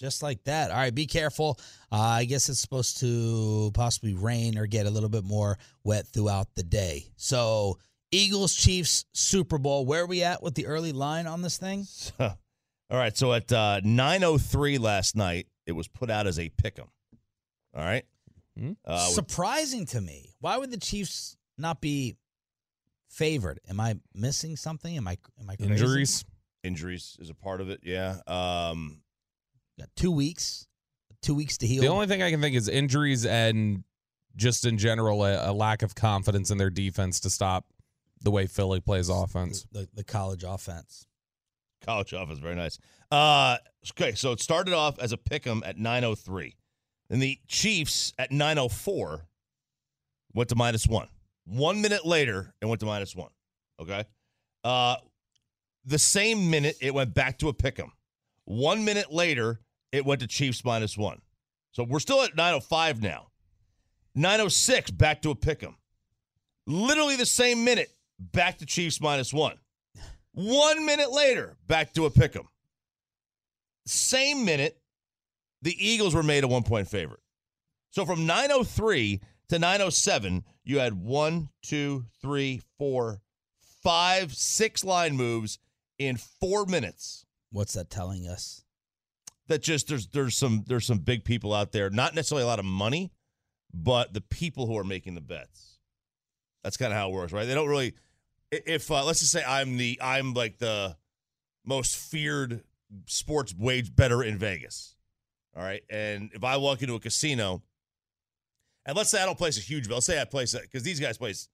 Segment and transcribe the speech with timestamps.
[0.00, 0.70] just like that.
[0.70, 1.58] All right, be careful.
[1.92, 6.06] Uh, I guess it's supposed to possibly rain or get a little bit more wet
[6.06, 7.06] throughout the day.
[7.16, 7.78] So,
[8.10, 9.86] Eagles Chiefs Super Bowl.
[9.86, 11.86] Where are we at with the early line on this thing?
[12.20, 12.36] All
[12.90, 16.88] right, so at uh, 9:03 last night, it was put out as a pick'em.
[17.74, 18.04] All right,
[18.58, 20.34] uh, with- Surprising to me.
[20.40, 22.16] Why would the Chiefs not be
[23.08, 23.60] favored?
[23.68, 24.96] Am I missing something?
[24.96, 25.72] Am I am I crazy?
[25.72, 26.24] Injuries.
[26.62, 27.80] injuries is a part of it.
[27.82, 28.16] Yeah.
[28.26, 29.00] Um,
[29.78, 30.66] Got two weeks.
[31.22, 31.80] Two weeks to heal.
[31.80, 33.82] The only thing I can think is injuries and
[34.36, 37.66] just in general a, a lack of confidence in their defense to stop
[38.20, 39.66] the way Philly plays offense.
[39.72, 41.06] the, the college offense.
[41.82, 42.78] college offense, very nice.
[43.10, 43.58] Uh,
[43.92, 46.54] okay, so it started off as a pick'em at 9:03,
[47.10, 49.22] and the Chiefs at 9:04
[50.32, 51.08] went to minus one.
[51.46, 53.30] One minute later, it went to minus one.
[53.80, 54.04] Okay,
[54.64, 54.96] uh,
[55.84, 57.90] the same minute it went back to a pick'em.
[58.46, 59.60] One minute later,
[59.94, 61.22] it went to Chiefs minus one.
[61.70, 63.28] So we're still at 9:05 now.
[64.16, 65.76] 9:06 back to a pick'em.
[66.66, 69.60] Literally the same minute, back to Chiefs minus one.
[70.32, 72.48] One minute later, back to a pick 'em.
[73.86, 74.82] Same minute,
[75.62, 77.22] the Eagles were made a one point favorite.
[77.90, 83.22] So from 903 to 907, you had one, two, three, four,
[83.60, 85.60] five, six line moves
[85.98, 87.26] in four minutes.
[87.52, 88.63] What's that telling us?
[89.48, 92.58] That just there's there's some there's some big people out there, not necessarily a lot
[92.58, 93.12] of money,
[93.72, 95.78] but the people who are making the bets.
[96.62, 97.44] That's kind of how it works, right?
[97.44, 97.94] They don't really
[98.50, 100.96] if uh, let's just say I'm the I'm like the
[101.64, 102.62] most feared
[103.06, 104.96] sports wage better in Vegas.
[105.56, 105.82] All right.
[105.90, 107.62] And if I walk into a casino
[108.86, 111.00] and let's say I don't place a huge bet, let's say I place because these
[111.00, 111.48] guys place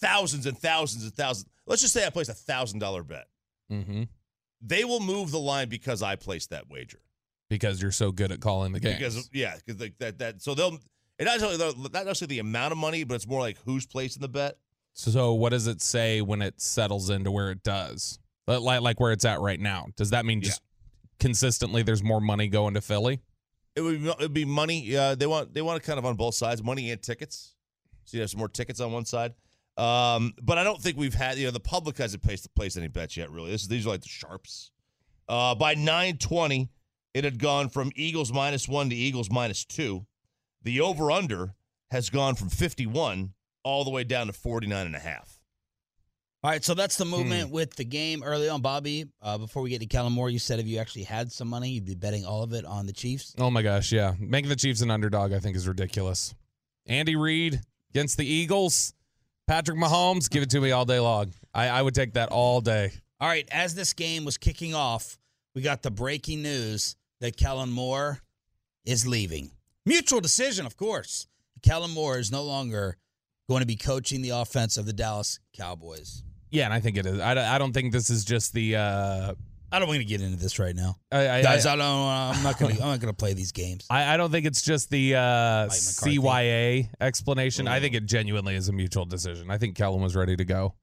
[0.00, 1.48] thousands and thousands and thousands.
[1.66, 3.26] Let's just say I place a thousand dollar bet.
[3.70, 4.04] Mm-hmm.
[4.66, 7.00] They will move the line because I placed that wager.
[7.50, 8.96] Because you're so good at calling the game.
[8.96, 10.78] Because yeah, because like that that so they'll
[11.18, 14.22] it not necessarily not necessarily the amount of money, but it's more like who's placing
[14.22, 14.56] the bet.
[14.94, 18.18] so what does it say when it settles into where it does?
[18.46, 19.86] Like, like where it's at right now.
[19.96, 20.60] Does that mean just
[21.18, 23.20] consistently there's more money going to Philly?
[23.76, 24.96] It would be, it be money.
[24.96, 27.54] Uh, they want they want it kind of on both sides, money and tickets.
[28.04, 29.34] So you have some more tickets on one side.
[29.76, 32.88] Um, but I don't think we've had you know the public hasn't placed placed any
[32.88, 33.30] bets yet.
[33.30, 34.70] Really, this is these are like the sharps.
[35.28, 36.68] Uh, by nine twenty,
[37.12, 40.06] it had gone from Eagles minus one to Eagles minus two.
[40.62, 41.54] The over under
[41.90, 45.40] has gone from fifty one all the way down to 49 and a half.
[46.42, 49.06] All right, so that's the movement with the game early on, Bobby.
[49.22, 51.70] Uh, before we get to Kellen Moore, you said if you actually had some money,
[51.70, 53.34] you'd be betting all of it on the Chiefs.
[53.38, 54.12] Oh my gosh, yeah.
[54.18, 56.34] Making the Chiefs an underdog, I think, is ridiculous.
[56.86, 58.92] Andy Reid against the Eagles.
[59.46, 61.32] Patrick Mahomes, give it to me all day long.
[61.52, 62.92] I, I would take that all day.
[63.20, 65.18] All right, as this game was kicking off,
[65.54, 68.20] we got the breaking news that Kellen Moore
[68.84, 69.50] is leaving.
[69.86, 71.26] Mutual decision, of course.
[71.62, 72.96] Kellen Moore is no longer
[73.48, 76.22] going to be coaching the offense of the Dallas Cowboys.
[76.50, 77.20] Yeah, and I think it is.
[77.20, 78.76] I, don't- I don't think this is just the.
[78.76, 79.34] Uh,
[79.74, 81.66] I don't want to get into this right now, I, I, guys.
[81.66, 81.84] I, I, don't.
[81.84, 82.76] I'm not going.
[82.76, 83.84] to I'm not to play these games.
[83.90, 87.66] I, I don't think it's just the uh, CYA explanation.
[87.66, 89.50] I think it genuinely is a mutual decision.
[89.50, 90.74] I think Kellen was ready to go,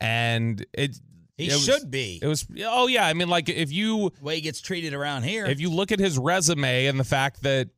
[0.00, 0.98] and it.
[1.38, 2.18] He it was- should be.
[2.20, 2.46] It was.
[2.64, 5.46] Oh yeah, I mean, like if you the way he gets treated around here.
[5.46, 7.70] if you look at his resume and the fact that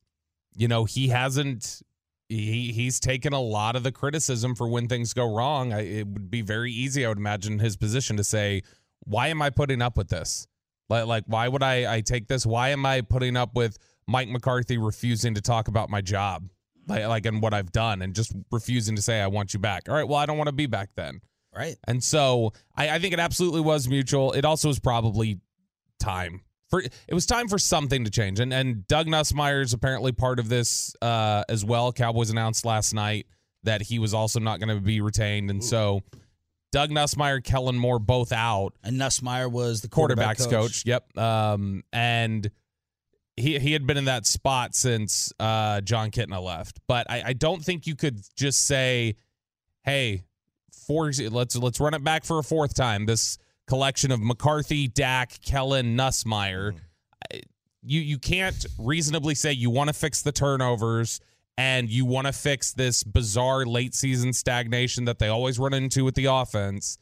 [0.56, 1.82] you know he hasn't
[2.28, 6.06] he he's taken a lot of the criticism for when things go wrong I, it
[6.06, 8.62] would be very easy i would imagine his position to say
[9.04, 10.46] why am i putting up with this
[10.88, 14.28] like, like why would I, I take this why am i putting up with mike
[14.28, 16.48] mccarthy refusing to talk about my job
[16.86, 19.88] like, like and what i've done and just refusing to say i want you back
[19.88, 21.20] all right well i don't want to be back then
[21.54, 21.76] right.
[21.86, 24.32] and so I, I think it absolutely was mutual.
[24.32, 25.40] It also was probably
[25.98, 28.40] time for it was time for something to change.
[28.40, 31.92] And and Doug Nussmeier is apparently part of this uh, as well.
[31.92, 33.26] Cowboys announced last night
[33.64, 36.02] that he was also not going to be retained, and so
[36.70, 38.74] Doug Nussmeier, Kellen Moore, both out.
[38.84, 40.82] And Nussmeier was the quarterback quarterbacks coach.
[40.86, 41.16] Yep.
[41.16, 42.50] Um, and
[43.36, 46.80] he he had been in that spot since uh, Jon Kitna left.
[46.86, 49.14] But I, I don't think you could just say,
[49.84, 50.24] "Hey,
[50.86, 55.40] four, let's let's run it back for a fourth time." This collection of McCarthy, Dak,
[55.44, 56.74] Kellen, Nussmeier.
[57.32, 57.42] I-
[57.82, 61.20] You you can't reasonably say you want to fix the turnovers
[61.58, 66.04] and you want to fix this bizarre late season stagnation that they always run into
[66.04, 66.98] with the offense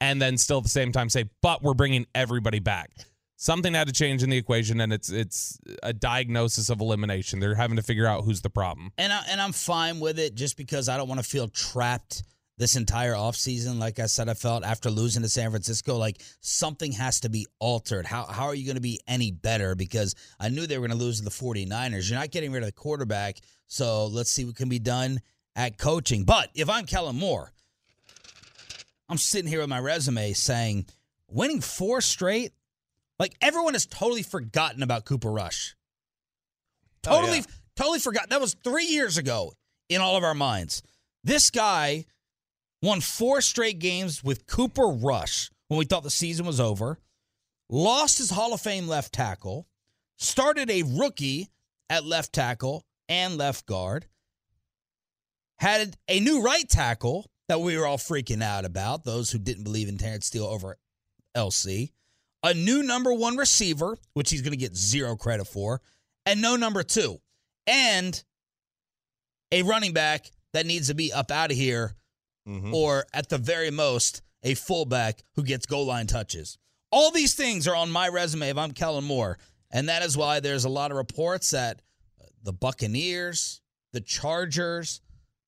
[0.00, 2.92] and then still at the same time say, but we're bringing everybody back.
[3.36, 7.38] Something had to change in the equation, and it's it's a diagnosis of elimination.
[7.38, 8.90] They're having to figure out who's the problem.
[8.98, 12.24] And I, and I'm fine with it just because I don't want to feel trapped
[12.58, 13.78] this entire offseason.
[13.78, 17.46] Like I said, I felt after losing to San Francisco, like something has to be
[17.60, 18.04] altered.
[18.04, 19.74] How how are you going to be any better?
[19.74, 22.10] Because I knew they were going to lose to the 49ers.
[22.10, 23.38] You're not getting rid of the quarterback.
[23.66, 25.20] So let's see what can be done
[25.56, 26.24] at coaching.
[26.24, 27.52] But if I'm Kellen Moore,
[29.08, 30.86] I'm sitting here with my resume saying
[31.28, 32.52] winning four straight,
[33.18, 35.74] like everyone has totally forgotten about Cooper Rush.
[37.06, 37.44] Oh, Totally, yeah.
[37.76, 38.28] totally forgot.
[38.30, 39.52] That was three years ago
[39.88, 40.82] in all of our minds.
[41.24, 42.04] This guy
[42.82, 46.98] won four straight games with Cooper Rush when we thought the season was over,
[47.68, 49.66] lost his Hall of Fame left tackle,
[50.16, 51.50] started a rookie
[51.90, 54.06] at left tackle and left guard,
[55.58, 59.64] had a new right tackle that we were all freaking out about, those who didn't
[59.64, 60.76] believe in Terence Steele over
[61.34, 61.92] LC,
[62.42, 65.80] a new number one receiver, which he's going to get zero credit for,
[66.26, 67.18] and no number two,
[67.66, 68.22] and
[69.50, 71.94] a running back that needs to be up out of here,
[72.48, 72.72] Mhm.
[72.72, 76.56] or at the very most, a fullback who gets goal line touches.
[76.90, 79.38] All these things are on my resume if I'm Kellen Moore.
[79.70, 81.82] And that is why there's a lot of reports that
[82.42, 83.60] the Buccaneers,
[83.92, 85.00] the Chargers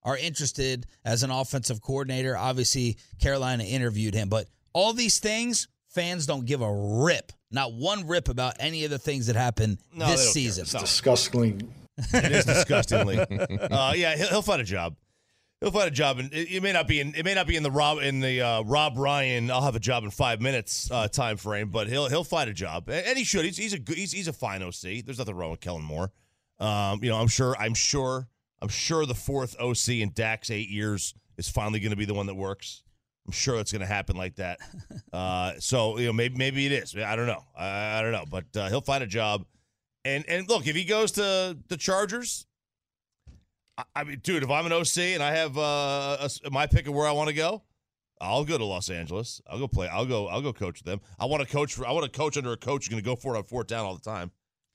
[0.02, 2.36] are interested as an offensive coordinator.
[2.36, 8.06] Obviously, Carolina interviewed him, but all these things, fans don't give a rip, not one
[8.06, 10.62] rip about any of the things that happened No, this season.
[10.64, 11.66] It's not- disgustingly
[12.12, 13.18] It is disgustingly.
[13.60, 14.96] uh, yeah, he'll, he'll find a job.
[15.60, 17.54] He'll find a job, and it, it may not be in it may not be
[17.54, 19.50] in the Rob in the uh, Rob Ryan.
[19.50, 22.54] I'll have a job in five minutes uh, time frame, but he'll he'll find a
[22.54, 23.44] job, and, and he should.
[23.44, 25.04] He's he's a good, he's he's a fine OC.
[25.04, 26.12] There's nothing wrong with Kellen Moore.
[26.60, 28.26] Um, you know, I'm sure I'm sure
[28.62, 32.14] I'm sure the fourth OC in Dak's eight years is finally going to be the
[32.14, 32.82] one that works.
[33.26, 34.58] I'm sure it's going to happen like that.
[35.12, 36.94] Uh, so you know, maybe maybe it is.
[36.96, 37.42] I don't know.
[37.58, 39.44] I, I don't know, but uh, he'll find a job.
[40.04, 42.46] And and look, if he goes to the Chargers,
[43.94, 46.94] I, mean, dude, if I'm an OC and I have uh, a my pick of
[46.94, 47.62] where I want to go,
[48.20, 49.40] I'll go to Los Angeles.
[49.48, 49.88] I'll go play.
[49.88, 50.28] I'll go.
[50.28, 51.00] I'll go coach them.
[51.18, 51.74] I want to coach.
[51.74, 53.44] For, I want to coach under a coach who's going to go for it on
[53.44, 54.30] fourth down all the time,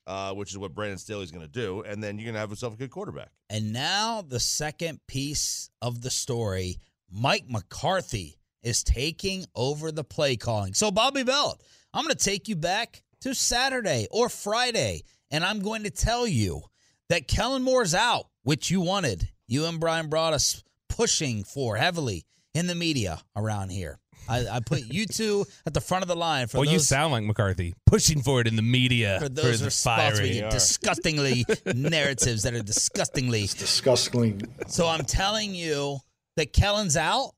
[0.07, 1.81] uh, which is what Brandon Staley's going to do.
[1.81, 3.29] And then you're going to have yourself a good quarterback.
[3.49, 6.79] And now the second piece of the story
[7.11, 10.73] Mike McCarthy is taking over the play calling.
[10.73, 11.61] So, Bobby Belt,
[11.93, 16.27] I'm going to take you back to Saturday or Friday, and I'm going to tell
[16.27, 16.61] you
[17.09, 19.27] that Kellen Moore's out, which you wanted.
[19.47, 23.99] You and Bryan Broaddus pushing for heavily in the media around here.
[24.29, 26.79] I, I put you two at the front of the line for Well, those, you
[26.79, 30.51] sound like McCarthy pushing for it in the media for those the response we get
[30.51, 31.43] disgustingly
[31.75, 34.35] narratives that are disgustingly disgustingly
[34.67, 35.97] so I'm telling you
[36.37, 37.31] that Kellen's out,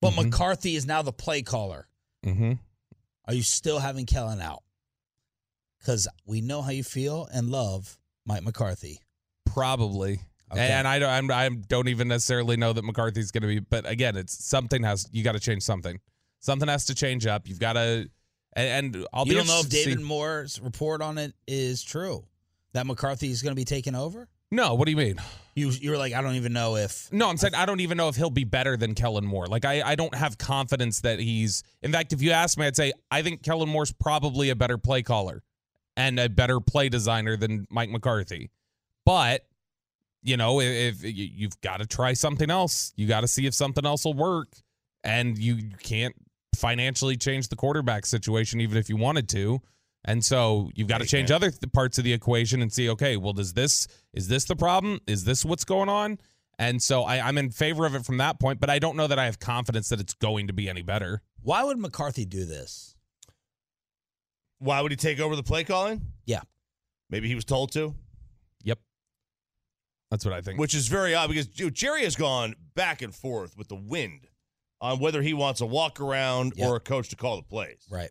[0.00, 0.24] but Mhm.
[0.26, 1.88] McCarthy is now the play caller.
[2.24, 2.52] Mm-hmm.
[3.26, 4.62] Are you still having Kellen out?
[5.78, 9.00] Because we know how you feel and love Mike McCarthy.
[9.46, 10.20] Probably.
[10.52, 10.68] Okay.
[10.68, 13.60] And I don't, I'm, I don't even necessarily know that McCarthy's going to be.
[13.60, 16.00] But again, it's something has you got to change something.
[16.40, 17.46] Something has to change up.
[17.46, 18.08] You've got to,
[18.54, 21.34] and, and I'll you be don't know if to see- David Moore's report on it
[21.46, 22.24] is true.
[22.72, 24.28] That McCarthy is going to be taken over.
[24.52, 25.20] No, what do you mean?
[25.54, 27.12] You you were like, I don't even know if.
[27.12, 29.46] No, I'm saying I don't even know if he'll be better than Kellen Moore.
[29.46, 31.62] Like I, I don't have confidence that he's.
[31.82, 34.78] In fact, if you ask me, I'd say I think Kellen Moore's probably a better
[34.78, 35.42] play caller
[35.96, 38.50] and a better play designer than Mike McCarthy.
[39.04, 39.42] But
[40.22, 43.46] you know, if, if you- you've got to try something else, you got to see
[43.46, 44.48] if something else will work,
[45.04, 46.14] and you can't
[46.56, 49.60] financially change the quarterback situation even if you wanted to.
[50.04, 53.16] And so you've got to change other th- parts of the equation and see, okay,
[53.16, 54.98] well, does this is this the problem?
[55.06, 56.18] Is this what's going on?
[56.58, 59.06] And so I, I'm in favor of it from that point, but I don't know
[59.06, 61.22] that I have confidence that it's going to be any better.
[61.42, 62.94] Why would McCarthy do this?
[64.58, 66.02] Why would he take over the play calling?
[66.26, 66.42] Yeah.
[67.08, 67.94] Maybe he was told to, Yep.
[70.10, 70.58] That's what I think.
[70.58, 74.26] which is very odd because Jerry has gone back and forth with the wind
[74.80, 76.68] on whether he wants a walk around Yep.
[76.68, 77.86] or a coach to call the plays.
[77.90, 78.10] Right.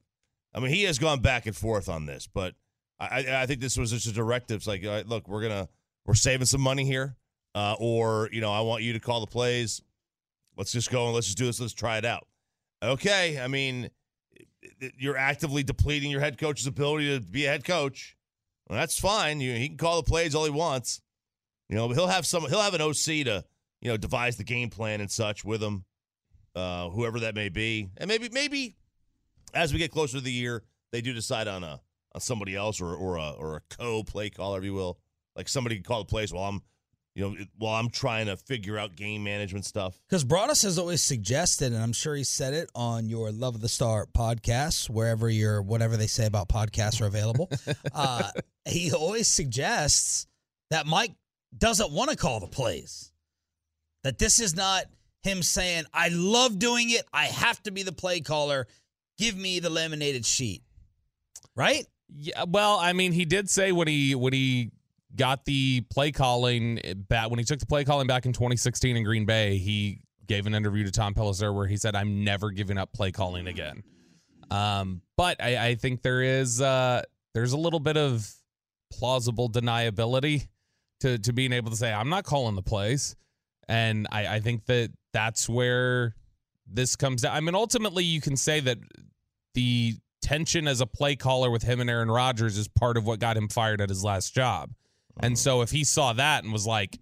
[0.53, 2.55] I mean, he has gone back and forth on this, but
[2.99, 4.57] I, I- think this was just a directive.
[4.57, 5.67] It's like, right, look, we're gonna
[6.05, 7.15] we're saving some money here.
[7.55, 9.81] uh, or you know, I want you to call the plays.
[10.57, 11.59] Let's just go and let's just do this.
[11.59, 12.27] Let's try it out.
[12.83, 13.89] Okay, I mean,
[14.97, 18.15] you're actively depleting your head coach's ability to be a head coach.
[18.67, 19.39] Well, that's fine.
[19.41, 21.01] You, he can call the plays all he wants.
[21.69, 22.43] You know, he'll have some.
[22.49, 23.43] He'll have an OC to
[23.81, 25.85] you know devise the game plan and such with him,
[26.55, 28.75] uh, whoever that may be, and maybe maybe
[29.53, 31.79] as we get closer to the year, they do decide on a
[32.13, 34.99] on somebody else or or a or a co play caller, if you will.
[35.35, 36.61] Like somebody can call the plays while I'm,
[37.15, 39.97] you know, while I'm trying to figure out game management stuff.
[40.09, 43.61] Because Broaddus has always suggested, and I'm sure he said it on your Love of
[43.61, 47.49] the Star podcast, wherever your whatever they say about podcasts are available.
[47.93, 48.31] uh,
[48.65, 50.27] he always suggests
[50.71, 51.13] that Mike
[51.57, 53.11] doesn't want to call the plays.
[54.03, 54.85] That this is not
[55.23, 57.05] him saying, "I love doing it.
[57.11, 58.67] I have to be the play caller.
[59.17, 60.63] Give me the laminated sheet."
[61.55, 61.85] Right?
[62.07, 64.71] Yeah, well, I mean, he did say when he when he
[65.15, 66.79] got the play calling
[67.09, 70.45] back when he took the play calling back in 2016 in Green Bay, he gave
[70.47, 73.83] an interview to Tom Pelissero where he said, "I'm never giving up play calling again."
[74.51, 77.03] Um, but I, I think there is uh,
[77.33, 78.31] there's a little bit of
[78.91, 80.47] plausible deniability
[81.01, 83.15] to to being able to say, "I'm not calling the plays,"
[83.67, 86.15] and I, I think that that's where
[86.67, 87.35] this comes down.
[87.35, 88.77] I mean, ultimately, you can say that
[89.53, 93.19] the tension as a play caller with him and Aaron Rodgers is part of what
[93.19, 94.71] got him fired at his last job.
[95.21, 95.35] And uh-huh.
[95.35, 96.99] so if he saw that and was like,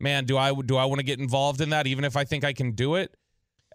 [0.00, 2.44] "Man, do I do I want to get involved in that even if I think
[2.44, 3.16] I can do it?"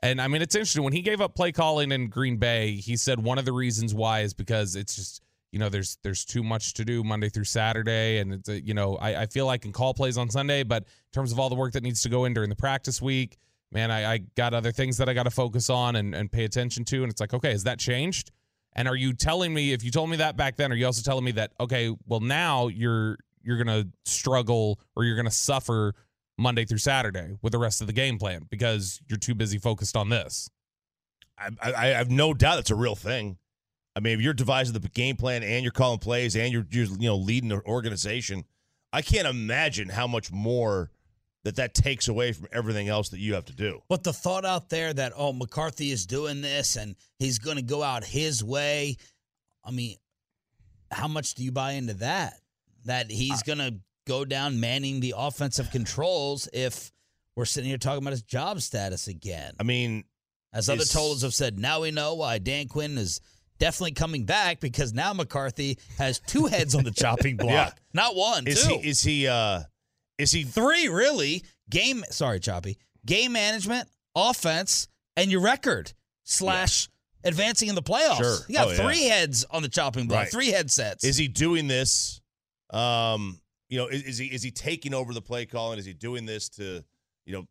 [0.02, 2.96] And I mean, it's interesting when he gave up play calling in Green Bay, he
[2.96, 6.44] said one of the reasons why is because it's just you know there's there's too
[6.44, 9.58] much to do Monday through Saturday, and it's a, you know I, I feel I
[9.58, 12.10] can call plays on Sunday, but in terms of all the work that needs to
[12.10, 13.38] go in during the practice week,
[13.72, 16.46] man, I, I got other things that I got to focus on and, and pay
[16.46, 18.32] attention to, and it's like, okay, has that changed?
[18.74, 21.02] And are you telling me if you told me that back then, are you also
[21.02, 25.96] telling me that okay, well now you're you're gonna struggle or you're gonna suffer
[26.38, 29.98] Monday through Saturday with the rest of the game plan because you're too busy focused
[29.98, 30.50] on this?
[31.38, 33.38] I, I, I have no doubt it's a real thing.
[34.00, 36.86] I mean, if you're devising the game plan and you're calling plays and you're, you're
[36.86, 38.46] you know leading the organization,
[38.94, 40.90] I can't imagine how much more
[41.44, 43.82] that that takes away from everything else that you have to do.
[43.90, 47.62] But the thought out there that oh McCarthy is doing this and he's going to
[47.62, 48.96] go out his way,
[49.66, 49.98] I mean,
[50.92, 52.36] how much do you buy into that?
[52.86, 53.76] That he's going to
[54.08, 56.94] go down manning the offensive controls if
[57.36, 59.56] we're sitting here talking about his job status again.
[59.60, 60.06] I mean,
[60.54, 63.20] As other totals have said, now we know why Dan Quinn is
[63.60, 67.70] definitely coming back because now McCarthy has two heads on the chopping block, Yeah.
[67.94, 68.78] not one, is two.
[68.80, 69.62] he is he uh
[70.18, 76.90] is he three really game sorry choppy game management offense and your record slash
[77.24, 78.38] advancing in the playoffs Sure.
[78.48, 78.78] you got Oh, yeah.
[78.78, 80.32] three heads on the chopping block Right.
[80.32, 82.22] three headsets is he doing this
[82.72, 83.40] um
[83.70, 86.26] you know is, is he is he taking over the play calling is he doing
[86.26, 86.84] this to
[87.26, 87.46] you know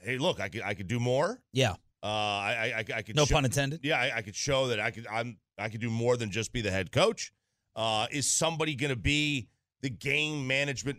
[0.00, 3.16] hey look i could i could do more yeah uh i i, I, I could
[3.16, 5.80] no show- pun intended yeah I, I could show that i could i'm i could
[5.80, 7.32] do more than just be the head coach
[7.76, 9.48] uh is somebody gonna be
[9.82, 10.98] the game management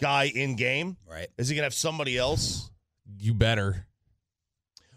[0.00, 2.70] guy in game right is he gonna have somebody else
[3.18, 3.86] You better.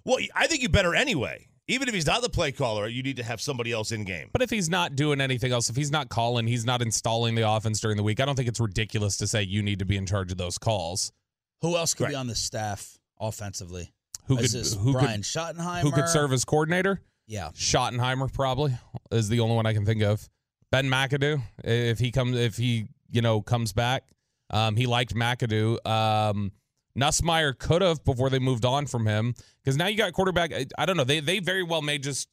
[0.06, 3.18] well i think you better anyway even if he's not the play caller you need
[3.18, 5.92] to have somebody else in game But if he's not doing anything else, if he's
[5.92, 9.16] not calling, he's not installing the offense during the week, I don't think it's ridiculous
[9.18, 11.14] to say you need to be in charge of those calls.
[11.62, 12.10] who else could Right.
[12.10, 13.94] be on the staff offensively
[14.26, 17.00] Who is could this who brian could schottenheimer who could serve as coordinator?
[17.28, 18.78] Yeah Schottenheimer probably
[19.12, 20.28] is the only one I can think of.
[20.72, 24.04] Ben McAdoo, if he comes, if he you know comes back,
[24.50, 25.86] um, he liked McAdoo.
[25.86, 26.52] Um,
[26.98, 30.52] Nussmeier could have before they moved on from him because now you got quarterback.
[30.78, 31.04] I, don't know.
[31.04, 32.28] They they very well may just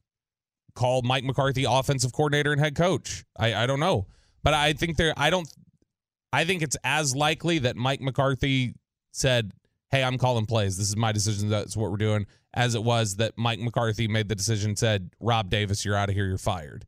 [0.75, 3.25] call Mike McCarthy offensive coordinator and head coach.
[3.39, 4.07] I I don't know,
[4.43, 5.15] but I think they're.
[5.17, 5.49] I don't.
[6.33, 8.75] I think it's as likely that Mike McCarthy
[9.13, 9.53] said,
[9.91, 10.77] "Hey, I'm calling plays.
[10.77, 11.49] This is my decision.
[11.49, 15.51] That's what we're doing." As it was that Mike McCarthy made the decision, said, "Rob
[15.51, 16.27] Davis, you're out of here.
[16.27, 16.87] You're fired."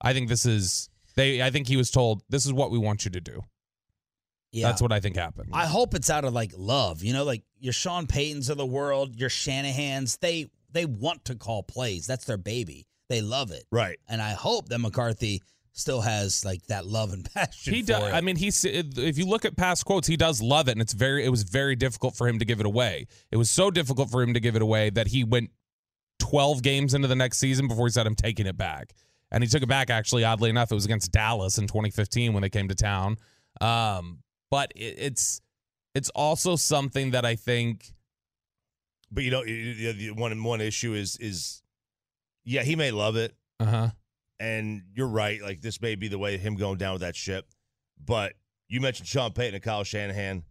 [0.00, 1.42] I think this is they.
[1.42, 3.42] I think he was told, "This is what we want you to do."
[4.52, 5.50] yeah That's what I think happened.
[5.52, 8.66] I hope it's out of like love, you know, like your Sean Paytons of the
[8.66, 10.18] world, your Shanahans.
[10.20, 12.06] They they want to call plays.
[12.06, 12.86] That's their baby.
[13.08, 17.28] They love it, right and I hope that McCarthy still has like that love and
[17.34, 17.74] passion.
[17.74, 18.02] he for does.
[18.04, 18.14] it.
[18.14, 20.92] I mean, he's if you look at past quotes, he does love it, and it's
[20.92, 21.24] very.
[21.24, 23.06] It was very difficult for him to give it away.
[23.30, 25.50] It was so difficult for him to give it away that he went
[26.18, 28.92] twelve games into the next season before he said, "I'm taking it back."
[29.30, 29.88] And he took it back.
[29.88, 33.16] Actually, oddly enough, it was against Dallas in 2015 when they came to town.
[33.62, 34.18] Um,
[34.50, 35.40] but it, it's
[35.94, 37.94] it's also something that I think
[39.10, 41.62] but you know the, the one one issue is is
[42.44, 43.90] yeah he may love it uh huh
[44.42, 45.40] and you're right.
[45.40, 47.46] Like this may be the way of him going down with that ship.
[48.04, 48.32] But
[48.68, 50.42] you mentioned Sean Payton and Kyle Shanahan.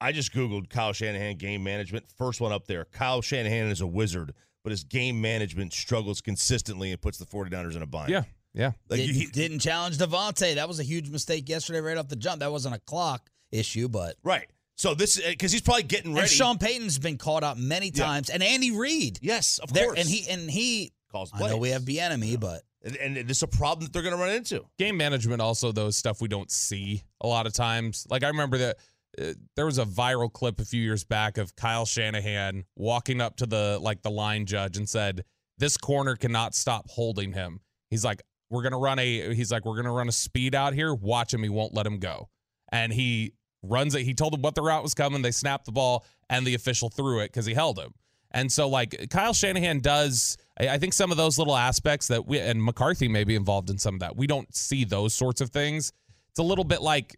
[0.00, 2.06] I just Googled Kyle Shanahan game management.
[2.16, 2.84] First one up there.
[2.86, 4.32] Kyle Shanahan is a wizard,
[4.64, 8.08] but his game management struggles consistently and puts the 49ers in a bind.
[8.10, 8.22] Yeah,
[8.54, 8.72] yeah.
[8.88, 10.54] Like Didn't, he- didn't challenge DeVonta.
[10.54, 12.40] That was a huge mistake yesterday, right off the jump.
[12.40, 14.46] That wasn't a clock issue, but right.
[14.76, 16.22] So this uh, is because he's probably getting ready.
[16.22, 18.04] and Sean Payton's been called out many Yeah.
[18.04, 19.18] times, and Andy Reid.
[19.20, 19.98] yes, of There, course.
[19.98, 20.92] and he and he.
[21.10, 24.02] calls I know we have the enemy, but and, and is a problem that they're
[24.02, 24.64] going to run into.
[24.78, 28.06] Game management also though stuff we don't see a lot of times.
[28.10, 28.76] Like I remember that
[29.20, 33.36] uh, there was a viral clip a few years back of Kyle Shanahan walking up
[33.38, 35.24] to the like the line judge and said,
[35.58, 39.76] "This corner cannot stop holding him." He's like, "We're gonna run a." He's like, "We're
[39.76, 40.94] gonna run a speed out here.
[40.94, 41.42] Watch him.
[41.42, 42.28] He won't let him go."
[42.70, 43.32] And he
[43.62, 44.02] runs it.
[44.02, 45.22] He told him what the route was coming.
[45.22, 47.94] They snapped the ball, and the official threw it because he held him.
[48.30, 52.26] And so, like Kyle Shanahan does, I, I think some of those little aspects that
[52.26, 54.16] we and McCarthy may be involved in some of that.
[54.16, 55.92] We don't see those sorts of things.
[56.30, 57.16] It's a little bit like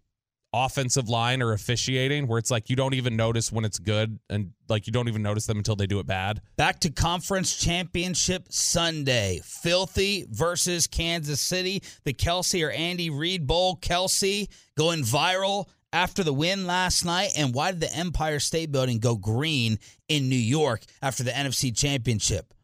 [0.52, 4.52] offensive line or officiating, where it's like you don't even notice when it's good, and
[4.68, 6.40] like you don't even notice them until they do it bad.
[6.56, 9.40] back to conference championship Sunday.
[9.44, 11.82] Philly versus Kansas City.
[12.04, 13.76] The Kelce or Andy Reid Bowl.
[13.76, 17.30] Kelce going viral after the win last night.
[17.36, 19.78] And why did the Empire State Building go green
[20.08, 22.52] in New York after the NFC Championship?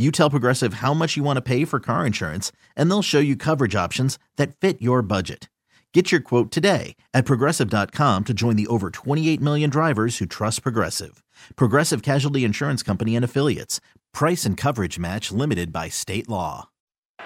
[0.00, 3.18] You tell Progressive how much you want to pay for car insurance, and they'll show
[3.18, 5.50] you coverage options that fit your budget.
[5.92, 10.62] Get your quote today at progressive.com to join the over 28 million drivers who trust
[10.62, 11.22] Progressive.
[11.54, 13.78] Progressive Casualty Insurance Company and Affiliates.
[14.14, 16.70] Price and coverage match limited by state law.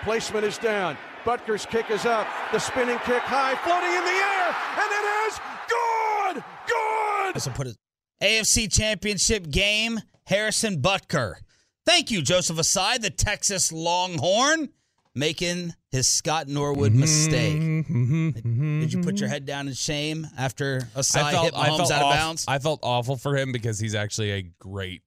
[0.03, 0.97] Placement is down.
[1.25, 2.27] Butker's kick is up.
[2.51, 7.35] The spinning kick high, floating in the air, and it is good!
[7.35, 7.41] Good!
[7.41, 7.77] So put it
[8.21, 11.35] AFC Championship game, Harrison Butker.
[11.87, 14.71] Thank you, Joseph Ossai, the Texas Longhorn,
[15.15, 17.61] making his Scott Norwood mm-hmm, mistake.
[17.61, 19.33] Mm-hmm, Did you put your mm-hmm.
[19.33, 22.47] head down in shame after Ossai hit Mahomes out of bounds?
[22.49, 25.03] I felt awful for him because he's actually a great,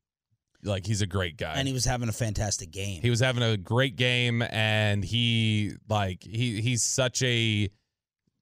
[0.63, 1.54] like he's a great guy.
[1.56, 3.02] and he was having a fantastic game.
[3.02, 7.70] He was having a great game, and he like he he's such a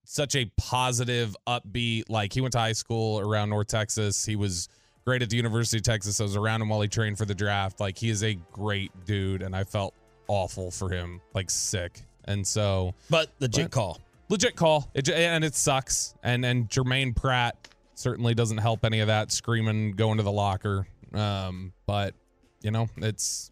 [0.04, 2.04] such a positive, upbeat.
[2.10, 4.26] Like he went to high school around North Texas.
[4.26, 4.68] He was
[5.06, 6.20] great at the University of Texas.
[6.20, 7.80] I was around him while he trained for the draft.
[7.80, 9.94] Like he is a great dude, and I felt
[10.28, 12.02] awful for him, like sick.
[12.26, 14.00] And so but legit But- call.
[14.30, 16.16] legit call, it, and it sucks.
[16.24, 17.56] And and Germaine Pratt
[17.94, 20.88] certainly doesn't help any of that screaming, going to the locker.
[21.14, 22.16] Um, but
[22.62, 23.52] you know, it's.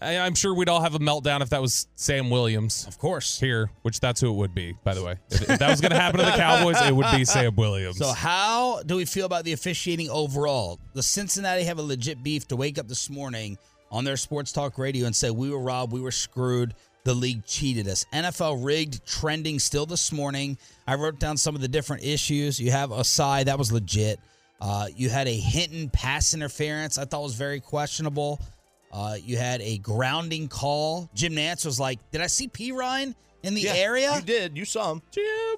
[0.00, 3.40] I, I'm sure we'd all have a meltdown if that was Sam Williams Of course.
[3.40, 5.16] here, which that's who it would be, by the way.
[5.30, 7.96] If, if that was going to happen to the Cowboys, it would be Sam Williams.
[7.96, 10.78] So how do we feel about the officiating overall?
[10.92, 13.56] The Cincinnati have a legit beef to wake up this morning
[13.90, 17.46] on their sports talk radio and say we were robbed, we were screwed, the league
[17.46, 18.04] cheated us.
[18.12, 20.58] NFL rigged trending still this morning.
[20.86, 22.58] I wrote down some of the different issues.
[22.60, 24.18] You have Ossai, that was legit.
[24.60, 28.40] Uh, you had a Hinton pass interference, I thought was very questionable.
[28.96, 31.10] Uh, you had a grounding call.
[31.14, 34.56] Jim Nantz was like, "Did I see Perine in the Yeah, area?" You did.
[34.56, 35.02] You saw him.
[35.10, 35.56] Jim.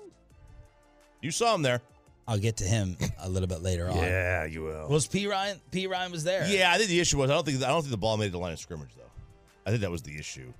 [1.22, 1.80] You saw him there.
[2.26, 3.96] I'll get to him a little bit later on.
[3.96, 4.88] Yeah, you will.
[4.88, 5.60] Was Perine?
[5.70, 6.46] P Ryan was there.
[6.48, 8.32] Yeah, I think the issue was I don't think I don't think the ball made
[8.32, 9.02] the line of scrimmage though.
[9.64, 10.52] I think that was the issue.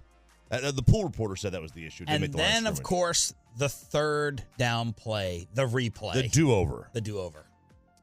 [0.50, 2.04] Uh, the pool reporter said that was the issue.
[2.06, 2.82] Didn't And the then, of scrimmage.
[2.84, 6.88] course, the third down play, the replay, the do over.
[6.92, 7.44] the do over.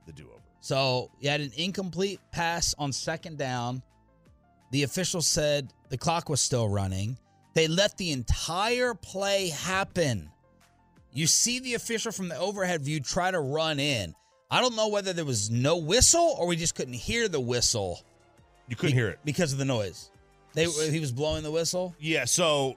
[0.06, 0.42] The do over.
[0.60, 3.82] So you had an incomplete pass on second down.
[4.72, 7.18] The official said the clock was still running.
[7.54, 10.30] They let the entire play happen.
[11.14, 14.14] You see the official from the overhead view try to run in.
[14.52, 18.02] I don't know whether there was no whistle or we just couldn't hear the whistle
[18.68, 19.20] You couldn't hear it.
[19.24, 20.12] because of the noise.
[20.54, 21.96] They he was blowing the whistle.
[22.00, 22.76] Yeah, so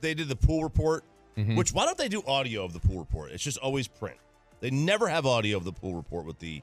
[0.00, 1.04] they did the pool report,
[1.36, 1.56] Mhm.
[1.56, 3.32] which why don't they do audio of the pool report?
[3.32, 4.16] It's just always print.
[4.60, 6.62] They never have audio of the pool report with the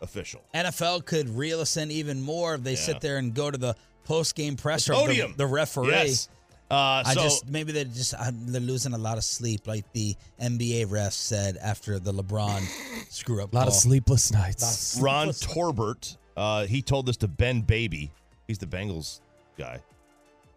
[0.00, 0.42] official.
[0.54, 2.76] NFL could reel us in even more if they Yeah.
[2.86, 5.88] sit there and go to the post game presser The of the, the referee.
[5.88, 6.28] Yes.
[6.68, 10.16] Uh, I just maybe they're just uh, they're losing a lot of sleep, like the
[10.40, 12.60] NBA refs said after the LeBron
[13.08, 13.52] screw up.
[13.52, 14.98] A lot of sleepless nights.
[15.00, 18.10] Ron Torbert, uh, he told this to Ben Baby.
[18.48, 19.20] He's the Bengals
[19.56, 19.80] guy.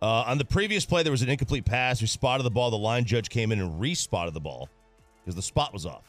[0.02, 2.02] Uh, on the previous play, there was an incomplete pass.
[2.02, 2.72] We spotted the ball.
[2.72, 4.70] The line judge came in and re-spotted the ball
[5.24, 6.06] because the spot was off.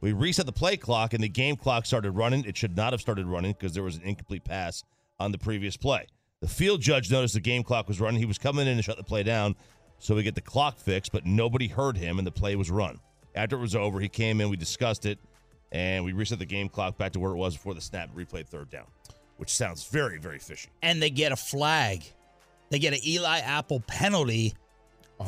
[0.00, 2.44] We reset the play clock and the game clock started running.
[2.44, 4.82] It should not have started running because there was an incomplete pass
[5.20, 6.06] on the previous play.
[6.44, 8.20] The field judge noticed the game clock was running.
[8.20, 9.56] He was coming in and shut the play down
[9.98, 13.00] so we get the clock fixed, but nobody heard him and the play was run.
[13.34, 15.18] After it was over, he came in, we discussed it,
[15.72, 18.46] and we reset the game clock back to where it was before the snap replayed
[18.46, 18.84] third down,
[19.38, 20.68] which sounds very, very fishy.
[20.82, 22.04] and they get a flag.
[22.68, 24.52] They get an Eli Apple penalty,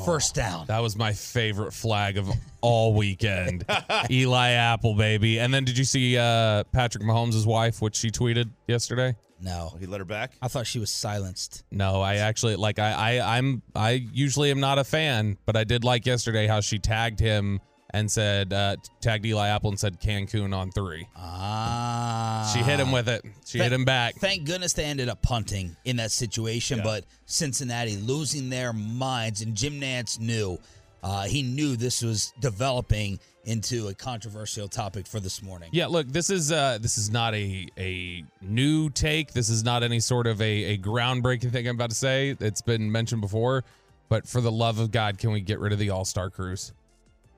[0.04, 0.66] first down.
[0.66, 2.28] That was my favorite flag of
[2.61, 3.64] all weekend.
[4.11, 5.38] Eli Apple, baby.
[5.38, 9.16] And then did you see uh, Patrick Mahomes' wife, what she tweeted yesterday?
[9.40, 10.32] No, He let her back.
[10.40, 11.64] I thought she was silenced.
[11.70, 15.64] No, I actually like I, I I'm I usually am not a fan, but I
[15.64, 20.01] did like yesterday how she tagged him and said uh tagged Eli Apple and said
[20.01, 21.07] Cancun on three.
[21.16, 23.25] Ah, She hit him with it.
[23.46, 24.16] She hit him back.
[24.16, 26.85] Thank goodness they ended up punting in that situation, Yeah.
[26.85, 30.59] but Cincinnati losing their minds, and Jim Nantz knew.
[31.03, 35.68] Uh, he knew this was developing into a controversial topic for this morning.
[35.72, 39.33] Yeah, look, this is uh this is not a a new take.
[39.33, 42.35] This is not any sort of a, a groundbreaking thing I'm about to say.
[42.40, 43.62] It's been mentioned before,
[44.09, 46.72] but for the love of God, can we get rid of the All-Star crews?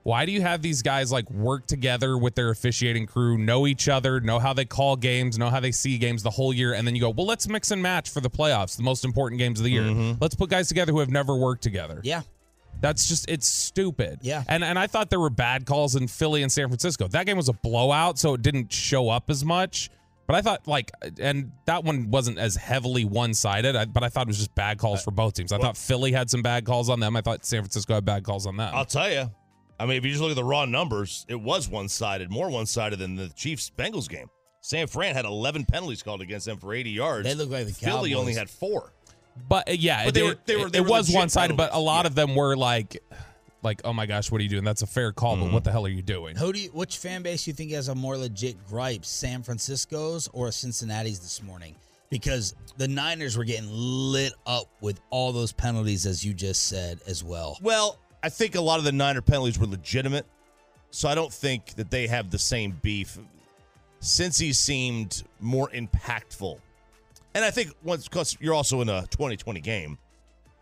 [0.03, 3.89] Why do you have these guys like work together with their officiating crew, know each
[3.89, 6.87] other, know how they call games, know how they see games the whole year, and
[6.87, 9.59] then you go, well, let's mix and match for the playoffs, the most important games
[9.59, 9.83] of the year.
[9.83, 10.13] Mm-hmm.
[10.21, 12.01] Let's put guys together who have never worked together.
[12.03, 12.21] Yeah.
[12.81, 14.19] That's just it's stupid.
[14.21, 14.43] Yeah.
[14.47, 17.07] And and I thought there were bad calls in Philly and San Francisco.
[17.07, 19.89] That game was a blowout, so it didn't show up as much.
[20.27, 24.27] But I thought like and that one wasn't as heavily one-sided, I, but I thought
[24.27, 25.51] it was just bad calls uh, for both teams.
[25.51, 27.17] I thought Philly had some bad calls on them.
[27.17, 28.71] I thought San Francisco had bad calls on them.
[28.73, 29.29] I'll tell you.
[29.79, 32.49] I mean, if you just look at the raw numbers, it was one sided, more
[32.49, 34.27] one sided than the Chiefs Bengals game.
[34.61, 37.25] San Fran had 11 penalties called against them for 80 yards.
[37.27, 38.19] They look like the Philly Cowboys.
[38.19, 38.91] only had four.
[39.47, 41.73] But uh, yeah, But it, they were- they were- it, they were was one-sided, but
[41.73, 42.07] a lot Yeah.
[42.07, 43.01] of them were like
[43.61, 44.63] like, oh my gosh, what are you doing?
[44.63, 45.45] That's a fair call, Mm-hmm.
[45.45, 46.37] but what the hell are you doing?
[46.37, 49.43] Who do you, which fan base do you think has a more legit gripe, San
[49.43, 51.75] Francisco's or Cincinnati's this morning?
[52.09, 56.99] Because the Niners were getting lit up with all those penalties, as you just said,
[57.05, 57.57] as well.
[57.61, 60.25] Well, I think a lot of the Niner penalties were legitimate,
[60.91, 63.17] so I don't think that they have the same beef.
[64.01, 66.57] Since he seemed more impactful,
[67.35, 69.97] and I think once because you're also in a 2020 game.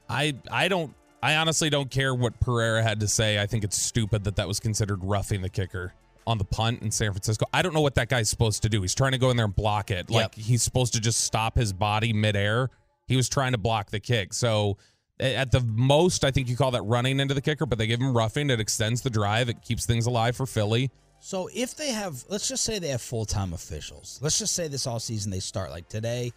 [0.09, 3.39] I I don't I honestly don't care what Pereira had to say.
[3.39, 5.93] I think it's stupid that that was considered roughing the kicker
[6.25, 7.45] on the punt in San Francisco.
[7.53, 8.81] I don't know what that guy's supposed to do.
[8.81, 10.09] He's trying to go in there and block it.
[10.09, 12.69] Like he's supposed to just stop his body midair.
[13.07, 14.33] He was trying to block the kick.
[14.33, 14.77] So
[15.19, 17.99] at the most, I think you call that running into the kicker, but they give
[17.99, 18.49] him roughing.
[18.49, 19.49] It extends the drive.
[19.49, 20.91] It keeps things alive for Philly.
[21.19, 24.19] So if they have, let's just say they have full time officials.
[24.21, 26.31] Let's just say this all season they start like today.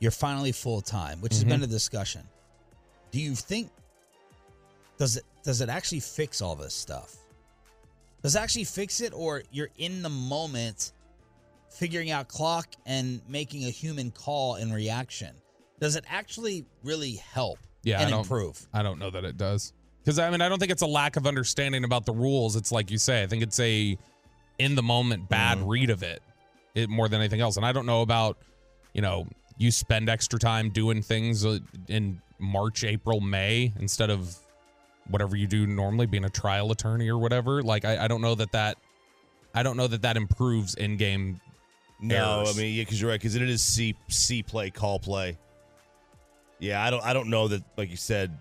[0.00, 1.64] You're finally full time, which has been mm-hmm.
[1.64, 2.22] a discussion.
[3.10, 3.70] Do you think
[4.96, 7.16] does it does it actually fix all this stuff?
[8.22, 10.92] Does it actually fix it, or you're in the moment
[11.70, 15.34] figuring out clock and making a human call in reaction?
[15.80, 18.66] Does it actually really help Yeah, I and don't, improve?
[18.72, 19.72] I don't know that it does.
[20.02, 22.56] Because I mean, I don't think it's a lack of understanding about the rules.
[22.56, 23.22] It's like you say.
[23.22, 23.96] I think it's a
[24.58, 26.20] in the moment bad read of it,
[26.74, 27.56] it more than anything else.
[27.56, 28.38] And I don't know about,
[28.92, 34.36] you know, you spend extra time doing things uh, in March, April, May instead of
[35.08, 37.62] whatever you do normally, being a trial attorney or whatever.
[37.62, 38.78] Like I, I don't know that that,
[39.54, 41.40] I don't know that that improves in game.
[42.00, 42.56] No, Errors.
[42.56, 45.36] I mean, yeah, because you're right, because it is C C play, call play.
[46.58, 48.36] Yeah, I don't I don't know that like you said